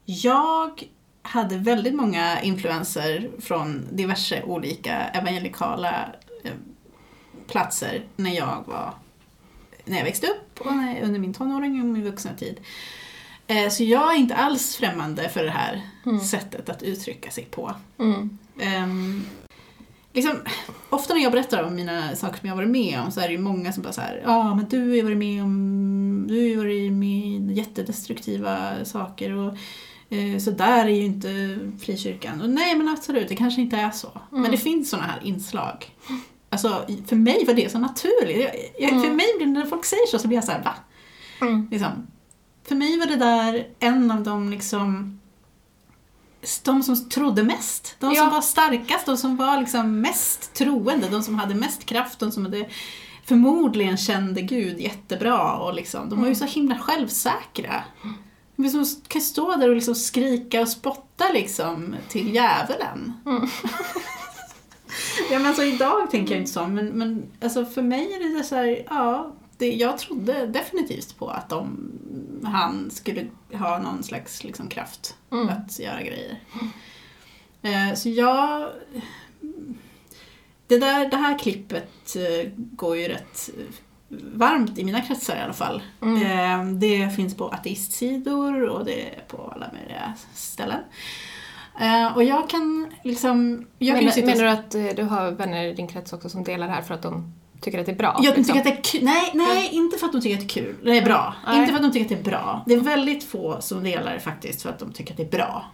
[0.06, 0.84] jag
[1.22, 6.10] hade väldigt många influenser från diverse olika evangelikala
[6.44, 6.52] eh,
[7.48, 8.94] platser när jag var
[9.86, 10.72] när jag växte upp och
[11.04, 12.60] under min tonåring och min vuxna tid.
[13.48, 15.82] Eh, Så jag är inte alls främmande för det här
[16.26, 17.76] sättet att uttrycka sig på.
[18.00, 18.38] Mm.
[18.60, 19.26] Ehm,
[20.14, 20.38] liksom,
[20.90, 23.34] ofta när jag berättar om mina saker som jag varit med om så är det
[23.34, 26.34] ju många som bara så här, ja men du har ju varit med om, du
[26.36, 29.58] har ju varit med i jättedestruktiva saker och
[30.10, 32.42] eh, så där är ju inte frikyrkan.
[32.42, 34.12] Och nej men absolut, det kanske inte är så.
[34.30, 35.92] Men det finns såna här inslag.
[36.54, 38.38] Alltså för mig var det så naturligt.
[38.80, 40.74] Jag, jag, För mig när folk säger så så blir jag så här, va?
[41.42, 41.68] Mm.
[41.72, 42.08] Liksom.
[42.68, 45.20] För mig var det där en av de liksom
[46.64, 47.96] de som trodde mest.
[48.00, 48.30] De som Ja.
[48.30, 52.46] var starkast, de som var liksom mest troende, de som hade mest kraft, de som
[52.46, 52.70] hade
[53.26, 57.84] förmodligen kände Gud jättebra och liksom, de var ju så himla självsäkra.
[58.56, 63.14] De som kan stå där och liksom skrika och spotta liksom till djävulen.
[65.32, 68.44] ja men alltså idag tänker jag inte så, men, men alltså för mig är det
[68.44, 71.92] så här, ja, det, jag trodde definitivt på att de,
[72.44, 75.16] han skulle ha någon slags liksom, kraft
[75.50, 76.40] att göra grejer.
[77.62, 78.70] Eh, så jag...
[80.68, 83.50] Det, där, det här klippet eh, går ju rätt
[84.34, 85.84] varmt i mina kretsar i alla fall.
[86.02, 90.80] Eh, det finns på ateistsidor och det är på alla möjliga ställen.
[91.82, 93.66] Eh, och jag kan liksom...
[93.80, 96.30] Jag kan menar, och- menar du att eh, du har vänner i din krets också
[96.30, 98.20] som delar det här för att de tycker att det är bra?
[98.24, 98.56] Ja, de liksom?
[98.56, 99.04] tycker att det är kul.
[99.04, 100.76] Nej, nej, inte för att de tycker att det är kul.
[100.84, 101.36] Det är bra.
[101.48, 101.60] Nej.
[101.60, 102.64] Inte för att de tycker att det är bra.
[102.66, 105.32] Det är väldigt få som delar det faktiskt för att de tycker att det är
[105.32, 105.66] bra.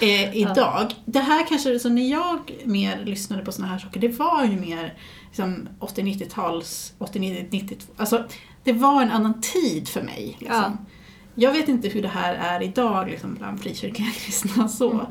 [0.00, 0.94] Eh, idag.
[1.04, 4.60] Det här kanske, så när jag mer lyssnade på såna här saker, det var ju
[4.60, 4.94] mer
[5.26, 8.24] liksom 80-90-tals, 80-90, alltså
[8.64, 10.36] det var en annan tid för mig.
[10.38, 10.78] Liksom.
[11.38, 11.48] Ja.
[11.48, 15.06] Jag vet inte hur det här är idag liksom, bland frikyrkliga kristna så.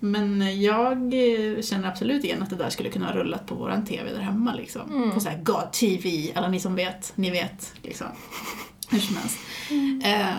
[0.00, 1.12] Men jag
[1.64, 4.54] känner absolut igen att det där skulle kunna ha rullat på våran TV där hemma.
[4.54, 5.12] Liksom.
[5.14, 7.72] På så här God TV, alla ni som vet, ni vet.
[7.82, 8.06] Liksom.
[8.90, 9.38] Hur som helst.
[10.04, 10.36] Eh,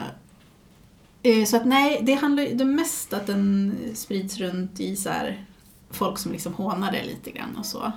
[1.24, 5.10] eh, så att nej, det handlar ju det mest att den sprids runt i så
[5.10, 5.46] här
[5.90, 7.92] folk som liksom hånar det lite grann och så.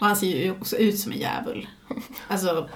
[0.00, 1.68] Och han ser ju också ut som en djävul.
[2.28, 2.68] Alltså,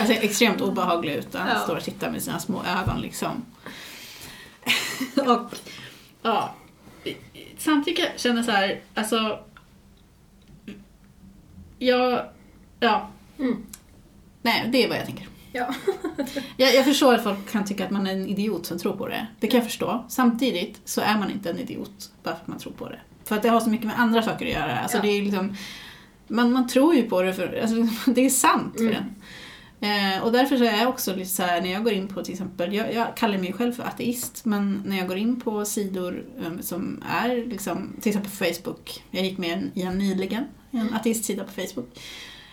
[0.00, 1.34] alltså extremt obehaglig ut.
[1.34, 1.58] Han Ja.
[1.58, 3.44] står och tittar med sina små ögon liksom.
[5.26, 5.54] och
[6.22, 6.54] ja,
[7.58, 9.38] samtidigt kan jag känna så här, alltså
[11.78, 12.24] jag,
[12.80, 13.08] ja.
[14.42, 15.28] Nej, det är vad jag tänker.
[15.52, 15.74] Ja.
[16.56, 19.08] Jag, jag förstår att folk kan tycka att man är en idiot som tror på
[19.08, 19.26] det.
[19.40, 20.04] Det kan jag förstå.
[20.08, 22.98] Samtidigt så är man inte en idiot bara för att man tror på det.
[23.24, 24.78] För att det har så mycket med andra saker att göra.
[24.78, 25.02] Alltså Ja.
[25.02, 25.56] det är liksom,
[26.28, 29.14] man, man tror ju på det för alltså, det är sant för en.
[29.80, 32.24] Eh, och därför så är jag också lite så här, när jag går in på
[32.24, 35.64] till exempel, jag, jag kallar mig själv för ateist, men när jag går in på
[35.64, 39.98] sidor eh, som är liksom, till exempel på Facebook, jag gick med en, i en
[39.98, 41.98] nyligen, en ateistsida på Facebook.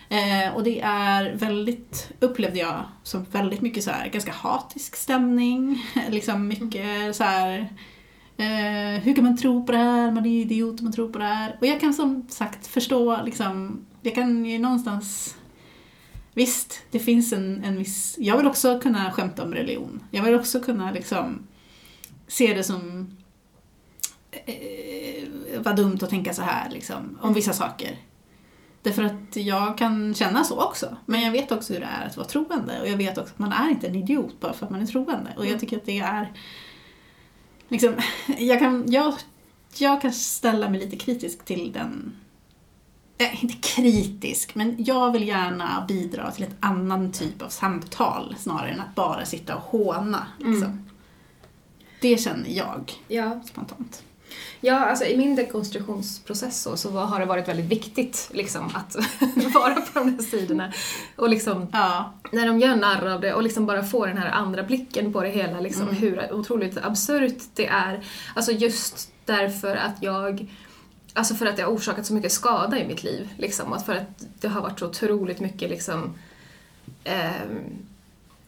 [0.08, 5.84] Eh, och det är väldigt, upplevde jag, som väldigt mycket så här, ganska hatisk stämning.
[6.10, 7.58] liksom mycket så här.
[8.36, 10.10] Eh, hur kan man tro på det här?
[10.10, 11.56] Man är idiot om man tror på det här.
[11.60, 15.36] Och jag kan som sagt förstå, liksom, jag kan ju någonstans
[16.36, 18.16] Visst, det finns en, en viss...
[18.18, 20.02] Jag vill också kunna skämta om religion.
[20.10, 21.46] Jag vill också kunna liksom
[22.26, 23.10] se det som...
[24.30, 25.28] Eh,
[25.58, 27.98] vad dumt att tänka så här liksom, om vissa saker.
[28.82, 30.96] Därför att jag kan känna så också.
[31.06, 32.80] Men jag vet också hur det är att vara troende.
[32.80, 34.86] Och jag vet också att man är inte en idiot bara för att man är
[34.86, 35.34] troende.
[35.36, 36.32] Och jag tycker att det är...
[37.68, 37.94] Liksom,
[38.38, 39.14] jag, kan, jag,
[39.76, 42.16] jag kan ställa mig lite kritisk till den...
[43.18, 48.70] Eh, inte kritisk, men jag vill gärna bidra till ett annan typ av samtal snarare
[48.70, 50.26] än att bara sitta och håna.
[50.38, 50.90] Liksom.
[52.00, 54.02] Det känner jag Ja, spontant.
[54.60, 58.96] Ja, alltså i min dekonstruktionsprocess så, så har det varit väldigt viktigt liksom, att
[59.54, 60.72] vara på de här sidorna.
[61.16, 64.30] Och liksom, Ja, när de gör narr av det och liksom bara få den här
[64.30, 68.04] andra blicken på det hela, liksom, hur otroligt absurt det är.
[68.34, 70.48] Alltså just därför att jag
[71.16, 73.28] Alltså för att det har orsakat så mycket skada i mitt liv.
[73.36, 76.14] Liksom, och för att det har varit så otroligt mycket liksom,
[77.04, 77.86] ehm,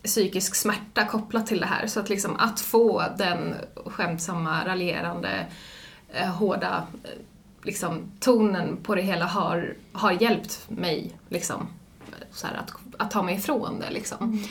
[0.02, 1.86] psykisk smärta kopplat till det här.
[1.86, 3.54] Så att, liksom, att få den
[3.86, 5.46] skämtsamma, raljerande,
[6.12, 7.10] eh, hårda eh,
[7.62, 11.68] liksom, tonen på det hela har, har hjälpt mig liksom,
[12.32, 13.90] så här, att, att ta mig ifrån det.
[13.90, 14.44] Liksom.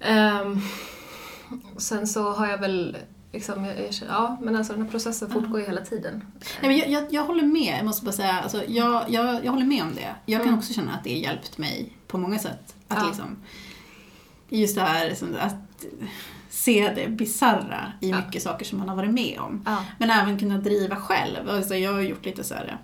[0.00, 0.60] Ehm,
[1.76, 2.96] sen så har jag väl
[3.32, 6.24] Liksom, jag, jag, ja, men alltså den här processen fortgår ju hela tiden.
[6.62, 9.52] Nej, men jag, jag, jag håller med, jag måste bara säga, alltså, jag, jag, jag
[9.52, 10.14] håller med om det.
[10.26, 10.58] Jag kan Mm.
[10.58, 12.74] också känna att det har hjälpt mig på många sätt.
[12.88, 13.06] Att Ja.
[13.06, 13.36] liksom,
[14.48, 15.84] just det här liksom, att
[16.50, 18.16] se det bizarra i Ja.
[18.16, 19.62] mycket saker som man har varit med om.
[19.66, 19.84] Ja.
[19.98, 21.48] Men även kunna driva själv.
[21.50, 22.78] Alltså, jag har gjort lite så här,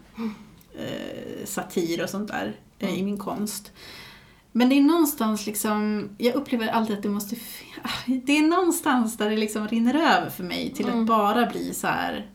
[0.79, 3.01] eh, satir och sånt där eh, Mm.
[3.01, 3.73] i min konst.
[4.53, 7.37] Men det är någonstans liksom, jag upplever alltid att det måste,
[8.07, 11.01] det är någonstans där det liksom rinner över för mig till Mm.
[11.01, 12.27] att bara bli så här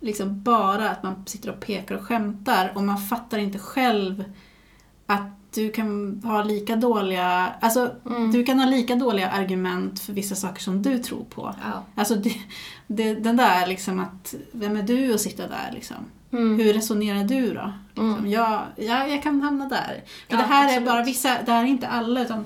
[0.00, 4.24] liksom bara att man sitter och pekar och skämtar och man fattar inte själv
[5.06, 5.22] att
[5.54, 8.32] du kan ha lika dåliga, alltså Mm.
[8.32, 11.54] du kan ha lika dåliga argument för vissa saker som du tror på.
[11.64, 11.82] Ja.
[11.94, 12.34] Alltså det,
[12.86, 15.96] det, den där liksom att, vem är du att sitta där liksom?
[16.32, 16.58] Mm.
[16.58, 17.72] Hur resonerar du då?
[17.94, 20.02] Liksom, jag, jag, jag kan hamna där.
[20.04, 20.82] Ja, Men det här absolut.
[20.88, 22.44] är bara vissa, det här är inte alla utan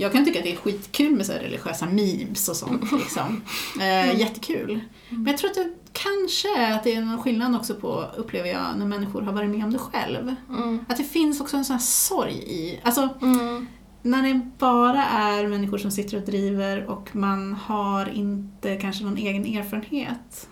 [0.00, 2.92] jag kan tycka att det är skitkul med så religiösa memes och sånt.
[2.98, 3.42] Liksom.
[3.80, 4.80] Eh, jättekul.
[5.08, 8.48] Men jag tror att det kanske är att det är någon skillnad också på, upplever
[8.48, 10.34] jag, när människor har varit med om det själv.
[10.48, 10.84] Mm.
[10.88, 13.66] Att det finns också en sån här sorg i, alltså Mm.
[14.02, 19.16] när det bara är människor som sitter och driver och man har inte kanske någon
[19.16, 20.48] egen erfarenhet.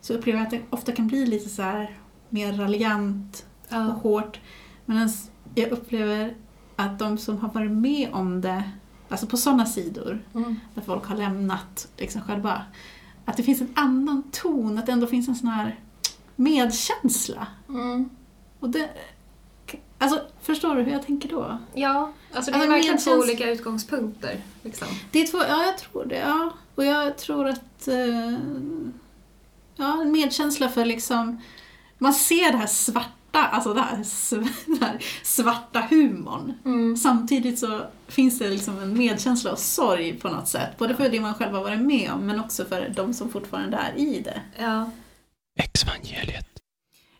[0.00, 3.78] Så upplever jag att det ofta kan bli lite så här mer raljant och Ja.
[4.02, 4.40] hårt.
[4.84, 5.08] Men
[5.54, 6.34] jag upplever
[6.76, 8.62] att de som har varit med om det,
[9.08, 10.56] alltså på sådana sidor, Mm.
[10.74, 12.62] där folk har lämnat liksom själva,
[13.24, 15.80] att det finns en annan ton, att det ändå finns en sån här
[16.36, 17.46] medkänsla.
[17.68, 18.10] Mm.
[18.60, 18.90] Och det,
[19.98, 21.58] alltså, förstår du hur jag tänker då?
[21.74, 24.40] Ja, alltså det är Alltså, verkligen två medkäns- olika utgångspunkter.
[24.62, 24.88] Liksom.
[25.10, 26.18] Det är två, ja jag tror det.
[26.18, 26.50] Ja.
[26.74, 28.38] Och jag tror att eh,
[29.76, 31.40] ja, medkänsla för liksom,
[31.98, 33.08] man ser det här svarta,
[33.38, 33.96] alltså det här,
[34.66, 36.52] den här svarta humorn.
[36.64, 36.96] Mm.
[36.96, 40.78] Samtidigt så finns det liksom en medkänsla och sorg på något sätt.
[40.78, 43.76] Både för det man själv har varit med om men också för de som fortfarande
[43.76, 44.40] är i det.
[44.58, 44.90] Ja.
[45.60, 46.46] Exvangeliet.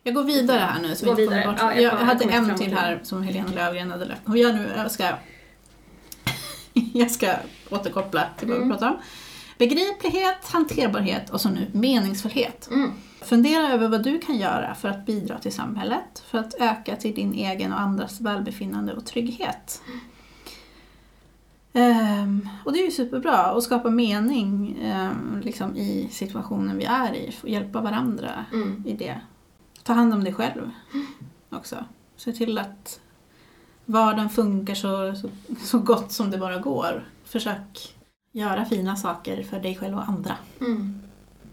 [0.02, 0.96] Jag går vidare här nu.
[0.96, 1.46] Så Gå vi vidare.
[1.46, 1.56] Bort.
[1.58, 4.28] Ja, jag jag, hade jag kommer en till här som Helena Löfgren hade lagt.
[4.28, 5.04] Och jag nu jag ska,
[6.94, 7.34] jag ska
[7.70, 8.76] återkoppla till vad vi Mm.
[8.76, 8.96] pratar om.
[9.58, 12.68] Begriplighet, hanterbarhet och så nu meningsfullhet.
[12.70, 12.90] Mm.
[13.22, 17.14] Fundera över vad du kan göra för att bidra till samhället, för att öka till
[17.14, 19.82] din egen och andras välbefinnande och trygghet.
[21.72, 27.14] Ehm, och det är ju superbra att skapa mening ehm, liksom i situationen vi är
[27.14, 28.84] i, och hjälpa varandra Mm.
[28.86, 29.20] i det.
[29.82, 30.70] Ta hand om dig själv
[31.50, 31.84] också.
[32.16, 33.00] Se till att
[33.84, 35.28] vardagen funkar så, så,
[35.64, 37.08] så gott som det bara går.
[37.24, 37.94] Försök
[38.34, 40.36] göra fina saker för dig själv och andra.
[40.60, 41.00] Mm.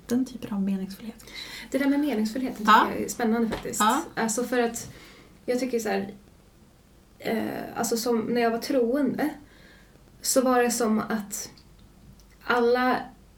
[0.08, 1.26] Den typen av meningsfullhet.
[1.72, 2.88] Det där med meningsfullheten tycker Ja.
[2.94, 3.80] jag är spännande faktiskt.
[3.80, 4.02] Ja.
[4.16, 4.92] Alltså för att
[5.46, 6.14] jag tycker så här,
[7.20, 7.44] eh,
[7.76, 9.30] alltså som när jag var troende
[10.22, 11.52] så var det som att
[12.44, 12.98] alla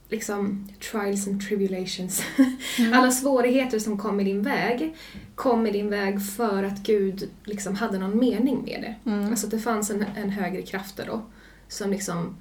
[0.10, 2.24] liksom trials and tribulations.
[2.94, 4.96] Alla svårigheter som kom i din väg
[5.36, 9.12] kom i din väg för att Gud liksom hade någon mening med det.
[9.30, 11.22] Alltså att det fanns en, en högre kraft där då
[11.68, 12.36] som liksom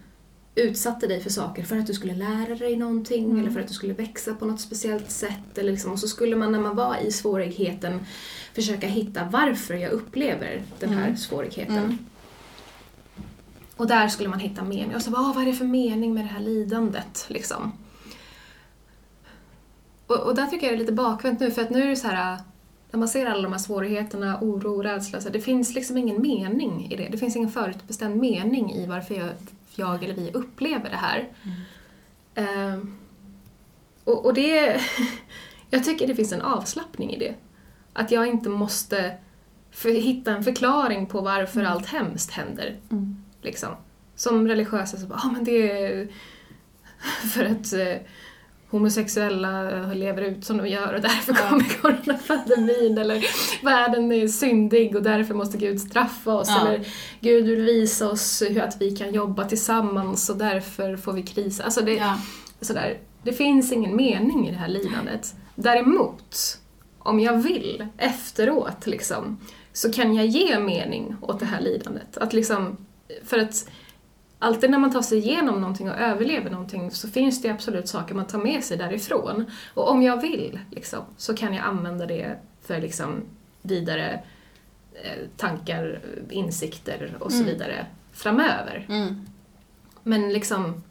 [0.55, 3.75] utsatte dig för saker för att du skulle lära dig någonting eller för att du
[3.75, 5.59] skulle växa på något speciellt sätt.
[5.59, 8.01] Eller liksom, och så skulle man när man var i svårigheten
[8.55, 11.99] försöka hitta varför jag upplever den här svårigheten.
[13.77, 14.95] Och där skulle man hitta mening.
[14.97, 17.25] Och så bara, "Ah, vad är det för mening med det här lidandet?
[17.29, 17.73] Liksom.
[20.07, 21.97] Och, och där tycker jag det är lite bakvänt nu, för att nu är det
[21.97, 22.39] så här,
[22.91, 26.89] när man ser alla de här svårigheterna, oro, rädsla, så det finns liksom ingen mening
[26.93, 27.09] i det.
[27.13, 29.29] Det finns ingen förutbestämd mening i varför jag,
[29.79, 31.29] jag eller vi upplever det här.
[32.35, 32.97] Ehm,
[34.05, 34.81] och, och det...
[35.71, 37.35] jag tycker det finns en avslappning i det.
[37.93, 39.17] Att jag inte måste
[39.71, 42.77] för, hitta en förklaring på varför allt hemskt händer.
[43.43, 43.71] Liksom.
[44.15, 46.09] Som religiösa så bara, ah, men det är
[47.35, 48.07] för att eh,
[48.73, 49.63] homosexuella
[49.95, 53.25] lever ut som de gör och därför kommer coronapandemin eller
[53.65, 56.61] världen är syndig och därför måste Gud straffa oss Ja.
[56.69, 56.87] eller
[57.21, 61.65] Gud vill visa oss hur att vi kan jobba tillsammans och därför får vi krisa.
[61.65, 62.19] Alltså det, Ja.
[62.61, 65.35] sådär, det finns ingen mening i det här lidandet.
[65.55, 66.59] Däremot,
[66.99, 69.39] om jag vill efteråt liksom,
[69.73, 72.17] så kan jag ge mening åt det här lidandet.
[72.19, 72.77] Att liksom,
[73.25, 73.69] för att
[74.43, 78.15] alltid när man tar sig igenom någonting och överlever någonting så finns det absolut saker
[78.15, 79.51] man tar med sig därifrån.
[79.75, 83.23] Och om jag vill liksom, så kan jag använda det för liksom
[83.63, 84.23] vidare
[84.95, 88.87] eh, tankar, insikter och så vidare framöver.
[88.89, 89.27] Mm.
[90.03, 90.83] Men liksom,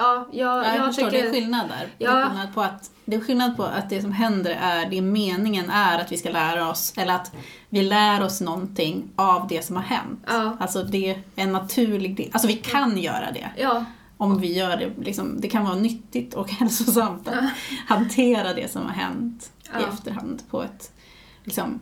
[0.00, 1.22] ja, jag, Ja, jag, jag förstår, tycker...
[1.22, 1.88] det är skillnad där.
[1.98, 2.10] Det, Ja.
[2.10, 5.70] är skillnad på att, det är skillnad på att det som händer är, det meningen
[5.70, 7.32] är att vi ska lära oss, eller att
[7.68, 10.20] vi lär oss någonting av det som har hänt.
[10.26, 10.56] Ja.
[10.60, 13.50] Alltså det är en naturlig del, alltså vi kan göra det.
[13.56, 13.84] Ja,
[14.16, 17.44] Om vi gör det, liksom, det kan vara nyttigt och hälsosamt att
[17.88, 20.92] hantera det som har hänt i efterhand på ett,
[21.44, 21.80] liksom,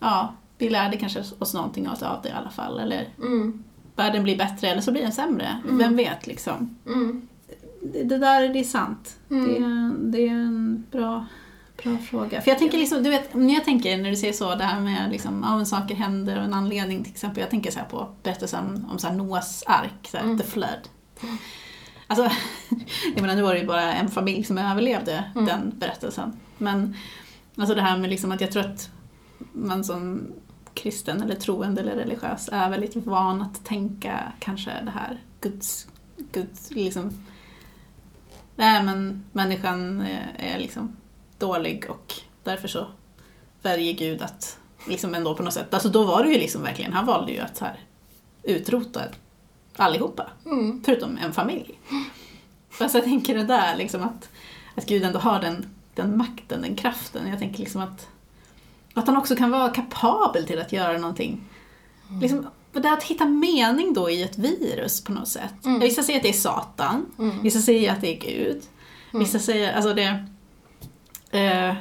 [0.00, 2.78] ja, vi lärde kanske oss någonting av det i alla fall.
[2.78, 3.64] Eller mm,
[3.96, 5.56] världen blir bättre eller så blir den sämre.
[5.64, 6.76] Vem vet liksom.
[6.86, 7.28] mm,
[7.82, 9.16] Det, det där det är sant.
[9.28, 11.26] Det, är, det är en bra,
[11.82, 12.40] bra fråga.
[12.40, 14.80] För jag tänker liksom, du vet, när jag tänker när du säger så, det här
[14.80, 17.40] med liksom, ja, saker händer av en anledning till exempel.
[17.40, 20.88] Jag tänker så här på berättelsen om så här Noahs ark, så här, the flood.
[22.06, 22.22] Alltså,
[23.14, 26.32] jag menar nu var det ju bara en familj som överlevde den berättelsen.
[26.58, 26.96] Men
[27.56, 28.90] alltså det här med liksom att jag tror att
[29.52, 30.32] man som
[30.74, 35.88] kristen eller troende eller religiös är väldigt van att tänka kanske det här Guds,
[36.32, 37.12] Guds liksom
[38.60, 40.96] Nej men människan är, är liksom
[41.38, 42.86] dålig och därför så
[43.62, 44.58] väljer Gud att
[44.88, 47.38] liksom ändå på något sätt, alltså då var det ju liksom verkligen, han valde ju
[47.38, 47.80] att så här
[48.42, 49.00] utrota
[49.76, 51.78] allihopa, mm, förutom en familj.
[52.70, 54.28] Fast jag tänker det där liksom att,
[54.74, 57.28] att Gud ändå har den, den makten, den kraften.
[57.28, 58.08] Jag tänker liksom att,
[58.94, 61.48] att han också kan vara kapabel till att göra någonting.
[62.20, 65.54] Liksom, och det är att hitta mening då i ett virus på något sätt.
[65.80, 67.06] Vissa säger att det är Satan,
[67.42, 68.62] vissa säger att det är Gud.
[69.12, 70.24] Vissa säger, alltså det...
[71.30, 71.74] Eh,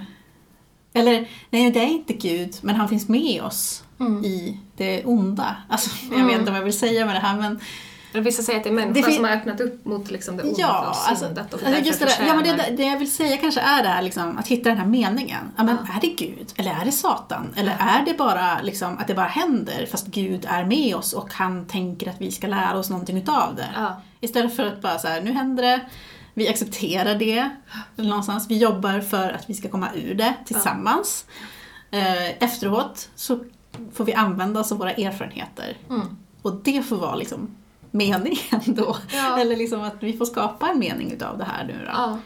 [0.93, 3.83] eller, nej det är inte Gud, men han finns med oss
[4.23, 5.55] i det onda.
[5.69, 7.59] Alltså, jag vet inte vad jag vill säga med det här men
[8.13, 10.55] Vissa säger att det är människan Det som har öppnat upp mot liksom det onda
[10.59, 13.11] Ja, och alltså, syndat och alltså just det, där, ja, men det, det jag vill
[13.11, 15.51] säga kanske är det här liksom, att hitta den här meningen.
[15.57, 16.53] Ja, men Är det Gud?
[16.55, 17.53] Eller är det Satan?
[17.55, 21.33] Eller är det bara liksom, att det bara händer fast Gud är med oss och
[21.33, 23.69] han tänker att vi ska lära oss någonting utav det?
[23.75, 24.01] Ja.
[24.19, 25.79] Istället för att bara så här, nu händer det,
[26.33, 27.49] vi accepterar det
[27.95, 28.45] någonstans.
[28.49, 31.25] Vi jobbar för att vi ska komma ur det tillsammans.
[31.91, 33.39] Eh, efteråt så
[33.93, 35.77] får vi använda oss av våra erfarenheter.
[35.89, 36.17] Mm.
[36.41, 37.55] Och det får vara liksom
[37.91, 38.97] meningen då.
[39.13, 39.39] Ja.
[39.39, 41.91] Eller liksom att vi får skapa en mening utav det här nu då.
[41.91, 42.17] Ja.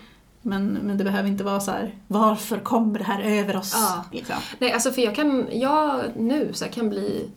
[0.41, 3.73] Men, men det behöver inte vara så här, varför kommer det här över oss?
[3.75, 4.05] Ja.
[4.11, 4.35] Liksom.
[4.59, 7.29] Nej, alltså för jag kan, jag nu så kan bli,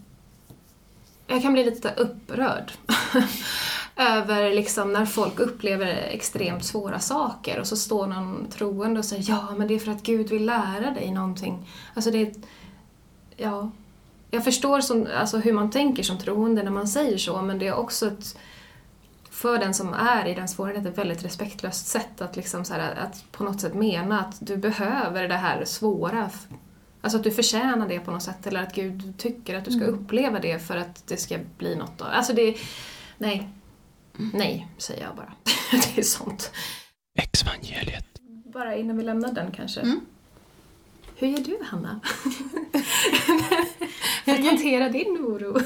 [1.26, 2.72] jag kan bli lite upprörd.
[3.98, 9.24] Över liksom när folk upplever extremt svåra saker och så står någon troende och säger
[9.28, 11.68] ja men det är för att Gud vill lära dig någonting.
[11.94, 12.34] Alltså det
[13.36, 13.70] ja.
[14.30, 17.66] Jag förstår som, alltså hur man tänker som troende när man säger så men det
[17.66, 18.36] är också ett
[19.36, 22.94] för den som är i den svårigheten ett väldigt respektlöst sätt att, liksom så här,
[22.94, 26.30] att på något sätt mena att du behöver det här svåra.
[27.00, 29.84] Alltså att du förtjänar det på något sätt eller att Gud tycker att du ska
[29.84, 32.56] uppleva det för att det ska bli något av Alltså det,
[33.18, 33.48] nej.
[34.32, 35.32] Nej, säger jag bara.
[35.94, 36.52] det är sånt.
[37.18, 38.06] Exvangeliet.
[38.52, 39.80] Bara innan vi lämnar den kanske.
[39.80, 40.00] Mm.
[41.18, 42.00] Hur gör du, Hanna?
[44.24, 45.60] För att hantera din oro.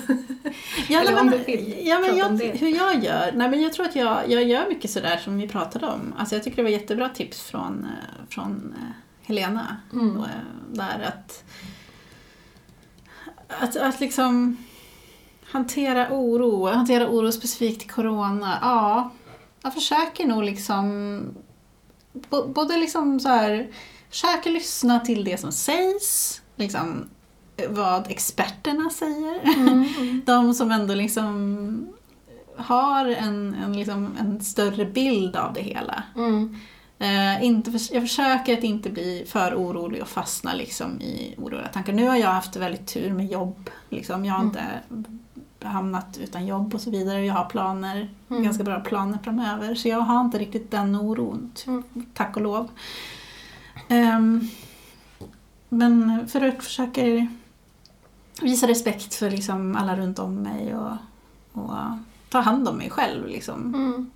[0.89, 2.47] Ja, Eller om du vill ja, men jag, om det.
[2.61, 3.33] hur jag gör?
[3.35, 6.15] Nej, men jag tror att jag, jag gör mycket sådär som vi pratade om.
[6.19, 7.87] Alltså jag tycker det var jättebra tips från,
[8.29, 8.83] från eh,
[9.27, 9.77] Helena.
[9.93, 10.17] Mm.
[10.17, 10.25] Eh,
[10.73, 11.45] Där att,
[13.49, 14.57] att, att liksom
[15.45, 18.59] hantera oro, hantera oro specifikt till corona.
[18.63, 19.11] Ja,
[19.63, 21.21] jag försöker nog liksom
[22.55, 23.69] både liksom så här,
[24.11, 27.05] försöker lyssna till det som sägs, liksom
[27.69, 29.41] vad experterna säger.
[30.27, 31.89] De som ändå liksom
[32.57, 36.03] har en, en, liksom, en större bild av det hela.
[36.17, 36.57] Mm.
[36.99, 41.69] Eh, inte för, jag försöker att inte bli för orolig och fastna liksom i oroliga
[41.69, 41.93] tankar.
[41.93, 43.71] Nu har jag haft väldigt tur med jobb.
[43.89, 44.25] Liksom.
[44.25, 44.65] Jag har inte
[45.63, 47.27] hamnat utan jobb och så vidare.
[47.27, 48.43] Jag har planer, Mm.
[48.43, 49.75] ganska bra planer framöver.
[49.75, 51.83] Så jag har inte riktigt den oron, t- Mm.
[52.15, 52.69] tack och lov.
[53.91, 54.49] Ehm,
[55.69, 57.27] men för att försöka
[58.43, 60.97] visa respekt för liksom alla runt om mig och,
[61.53, 61.75] och
[62.29, 63.27] ta hand om mig själv.
[63.27, 63.75] Liksom.
[63.75, 64.11] Mm.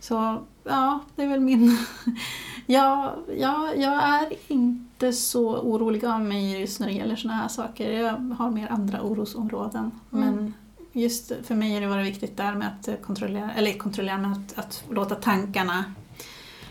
[0.00, 1.78] Så ja, det är väl min...
[2.66, 7.48] jag, jag, jag är inte så orolig av mig just när det gäller såna här
[7.48, 7.92] saker.
[7.92, 9.90] Jag har mer andra orosområden.
[10.10, 10.54] Men
[10.92, 14.58] just för mig har det varit viktigt där med att kontrollera, eller kontrollera, men att,
[14.58, 15.84] att låta tankarna,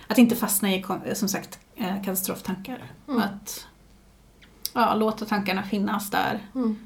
[0.07, 2.91] att inte fastna i som sagt eh, katastroftankar.
[3.07, 3.21] Mm.
[3.21, 3.67] Att
[4.73, 6.39] ja, låta tankarna finnas där.
[6.55, 6.77] Mm.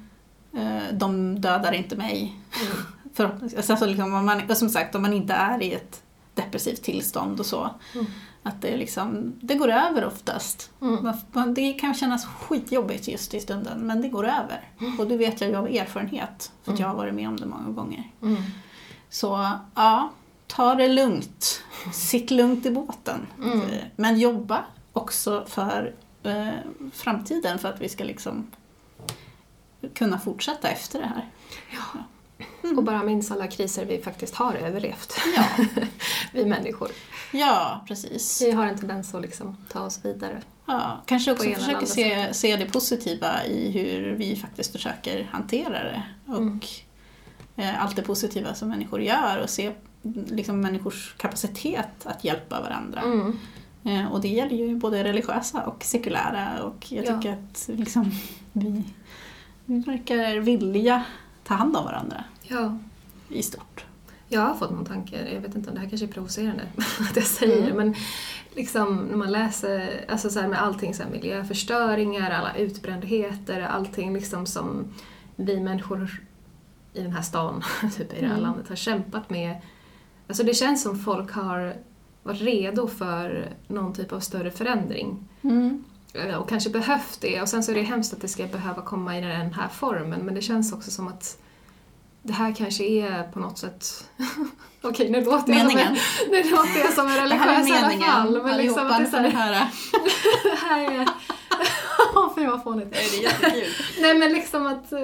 [0.54, 2.36] Eh, De dödar inte mig.
[3.14, 3.70] Förhoppningsvis.
[3.70, 6.02] Alltså liksom om man, och som sagt, om man inte är i ett
[6.34, 7.70] depressivt tillstånd och så.
[7.94, 8.06] Mm.
[8.44, 10.72] Att det, liksom, det går över oftast.
[10.82, 11.54] Mm.
[11.54, 14.70] Det kan kännas skitjobbigt just i stunden, men det går över.
[15.00, 17.46] Och det vet jag ju av erfarenhet, för att jag har varit med om det
[17.46, 18.12] många gånger.
[18.22, 18.44] Mm.
[19.10, 20.12] Så ja,
[20.48, 21.64] ta det lugnt.
[21.94, 23.28] Sitt lugnt i båten.
[23.44, 23.62] Mm.
[23.96, 24.64] Men jobba
[24.96, 25.94] också för
[26.24, 26.50] eh,
[26.94, 28.52] framtiden, för att vi ska liksom
[29.94, 31.30] kunna fortsätta efter det här.
[32.78, 35.14] Och bara minns alla kriser vi faktiskt har överlevt.
[35.38, 35.66] Ja,
[36.34, 36.92] vi människor.
[37.34, 38.42] ja precis.
[38.42, 40.42] Vi har en tendens att liksom ta oss vidare.
[40.66, 46.04] Ja, kanske också försöka se, se det positiva i hur vi faktiskt försöker hantera det.
[46.28, 46.60] Och Mm.
[47.56, 49.72] eh, allt det positiva som människor gör och se
[50.28, 53.02] liksom, människors kapacitet att hjälpa varandra.
[53.02, 53.40] Mm.
[53.86, 57.16] Eh, och det gäller ju både religiösa och sekulära och jag Ja.
[57.22, 58.12] tycker att liksom,
[58.54, 58.84] vi,
[59.66, 61.04] vi verkar vilja
[61.44, 62.78] ta hand om varandra Ja.
[63.30, 63.86] i stort.
[64.30, 66.64] Jag har fått någon tanke, jag vet inte om det här kanske är provocerande
[67.10, 67.78] att jag säger det, Mm.
[67.78, 67.96] men
[68.56, 74.46] liksom när man läser, alltså så med allting så här miljöförstöringar, alla utbrändheter, allting liksom
[74.46, 74.94] som
[75.36, 76.22] vi människor
[76.94, 77.64] i den här stan,
[77.98, 78.44] typ i det här Mm.
[78.44, 79.62] landet, har kämpat med.
[80.28, 81.76] Alltså det känns som folk har
[82.26, 85.28] varit redo för någon typ av större förändring.
[86.14, 87.42] Eh, Och kanske behövt det.
[87.42, 90.20] Och sen så är det hemskt att det ska behöva komma i den här formen,
[90.22, 91.38] men det känns också som att
[92.22, 94.10] det här kanske är på något sätt...
[94.82, 95.98] Okej, nu låter jag som en, Meningen.
[96.32, 98.44] nu låter jag som en Det här är religiös i alla meningen fall.
[98.44, 99.68] Men liksom att det, så för det här, här.
[100.44, 101.08] det här är...
[102.16, 102.92] Åh, fy vad fånigt.
[102.92, 103.74] Det är jättekul.
[104.02, 105.00] Nej men liksom att, eh,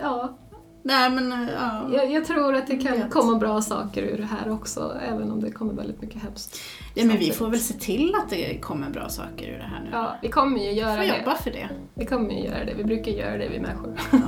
[0.00, 0.38] ja.
[0.82, 1.88] Nej men ja.
[1.92, 3.10] Jag, jag tror att det kan Vet.
[3.10, 6.58] komma bra saker ur det här också, även om det kommer väldigt mycket hemskt.
[6.94, 9.80] Ja, men vi får väl se till att det kommer bra saker ur det här
[9.84, 9.88] nu.
[9.92, 11.18] Ja, vi kommer ju Vi göra får det.
[11.18, 11.68] jobba för det.
[11.94, 12.74] Vi kommer ju göra det.
[12.74, 14.00] Vi brukar göra det, vi människor.
[14.12, 14.18] Ja.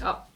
[0.00, 0.26] Ja.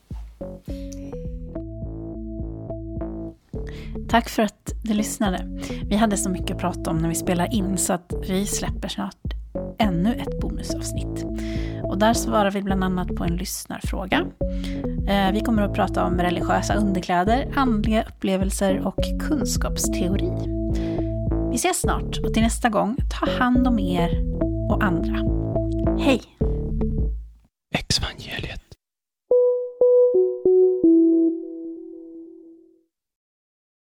[4.08, 5.60] Tack för att du lyssnade.
[5.84, 8.88] Vi hade så mycket att prata om när vi spelade in så att vi släpper
[8.88, 9.34] snart
[9.78, 11.24] ännu ett bonusavsnitt.
[11.82, 14.26] Och där svarar vi bland annat på en lyssnarfråga.
[15.08, 20.32] Eh, vi kommer att prata om religiösa underkläder, andliga upplevelser och kunskapsteori.
[21.50, 24.10] Vi ses snart och till nästa gång, ta hand om er
[24.70, 25.16] och andra.
[25.98, 26.22] Hej!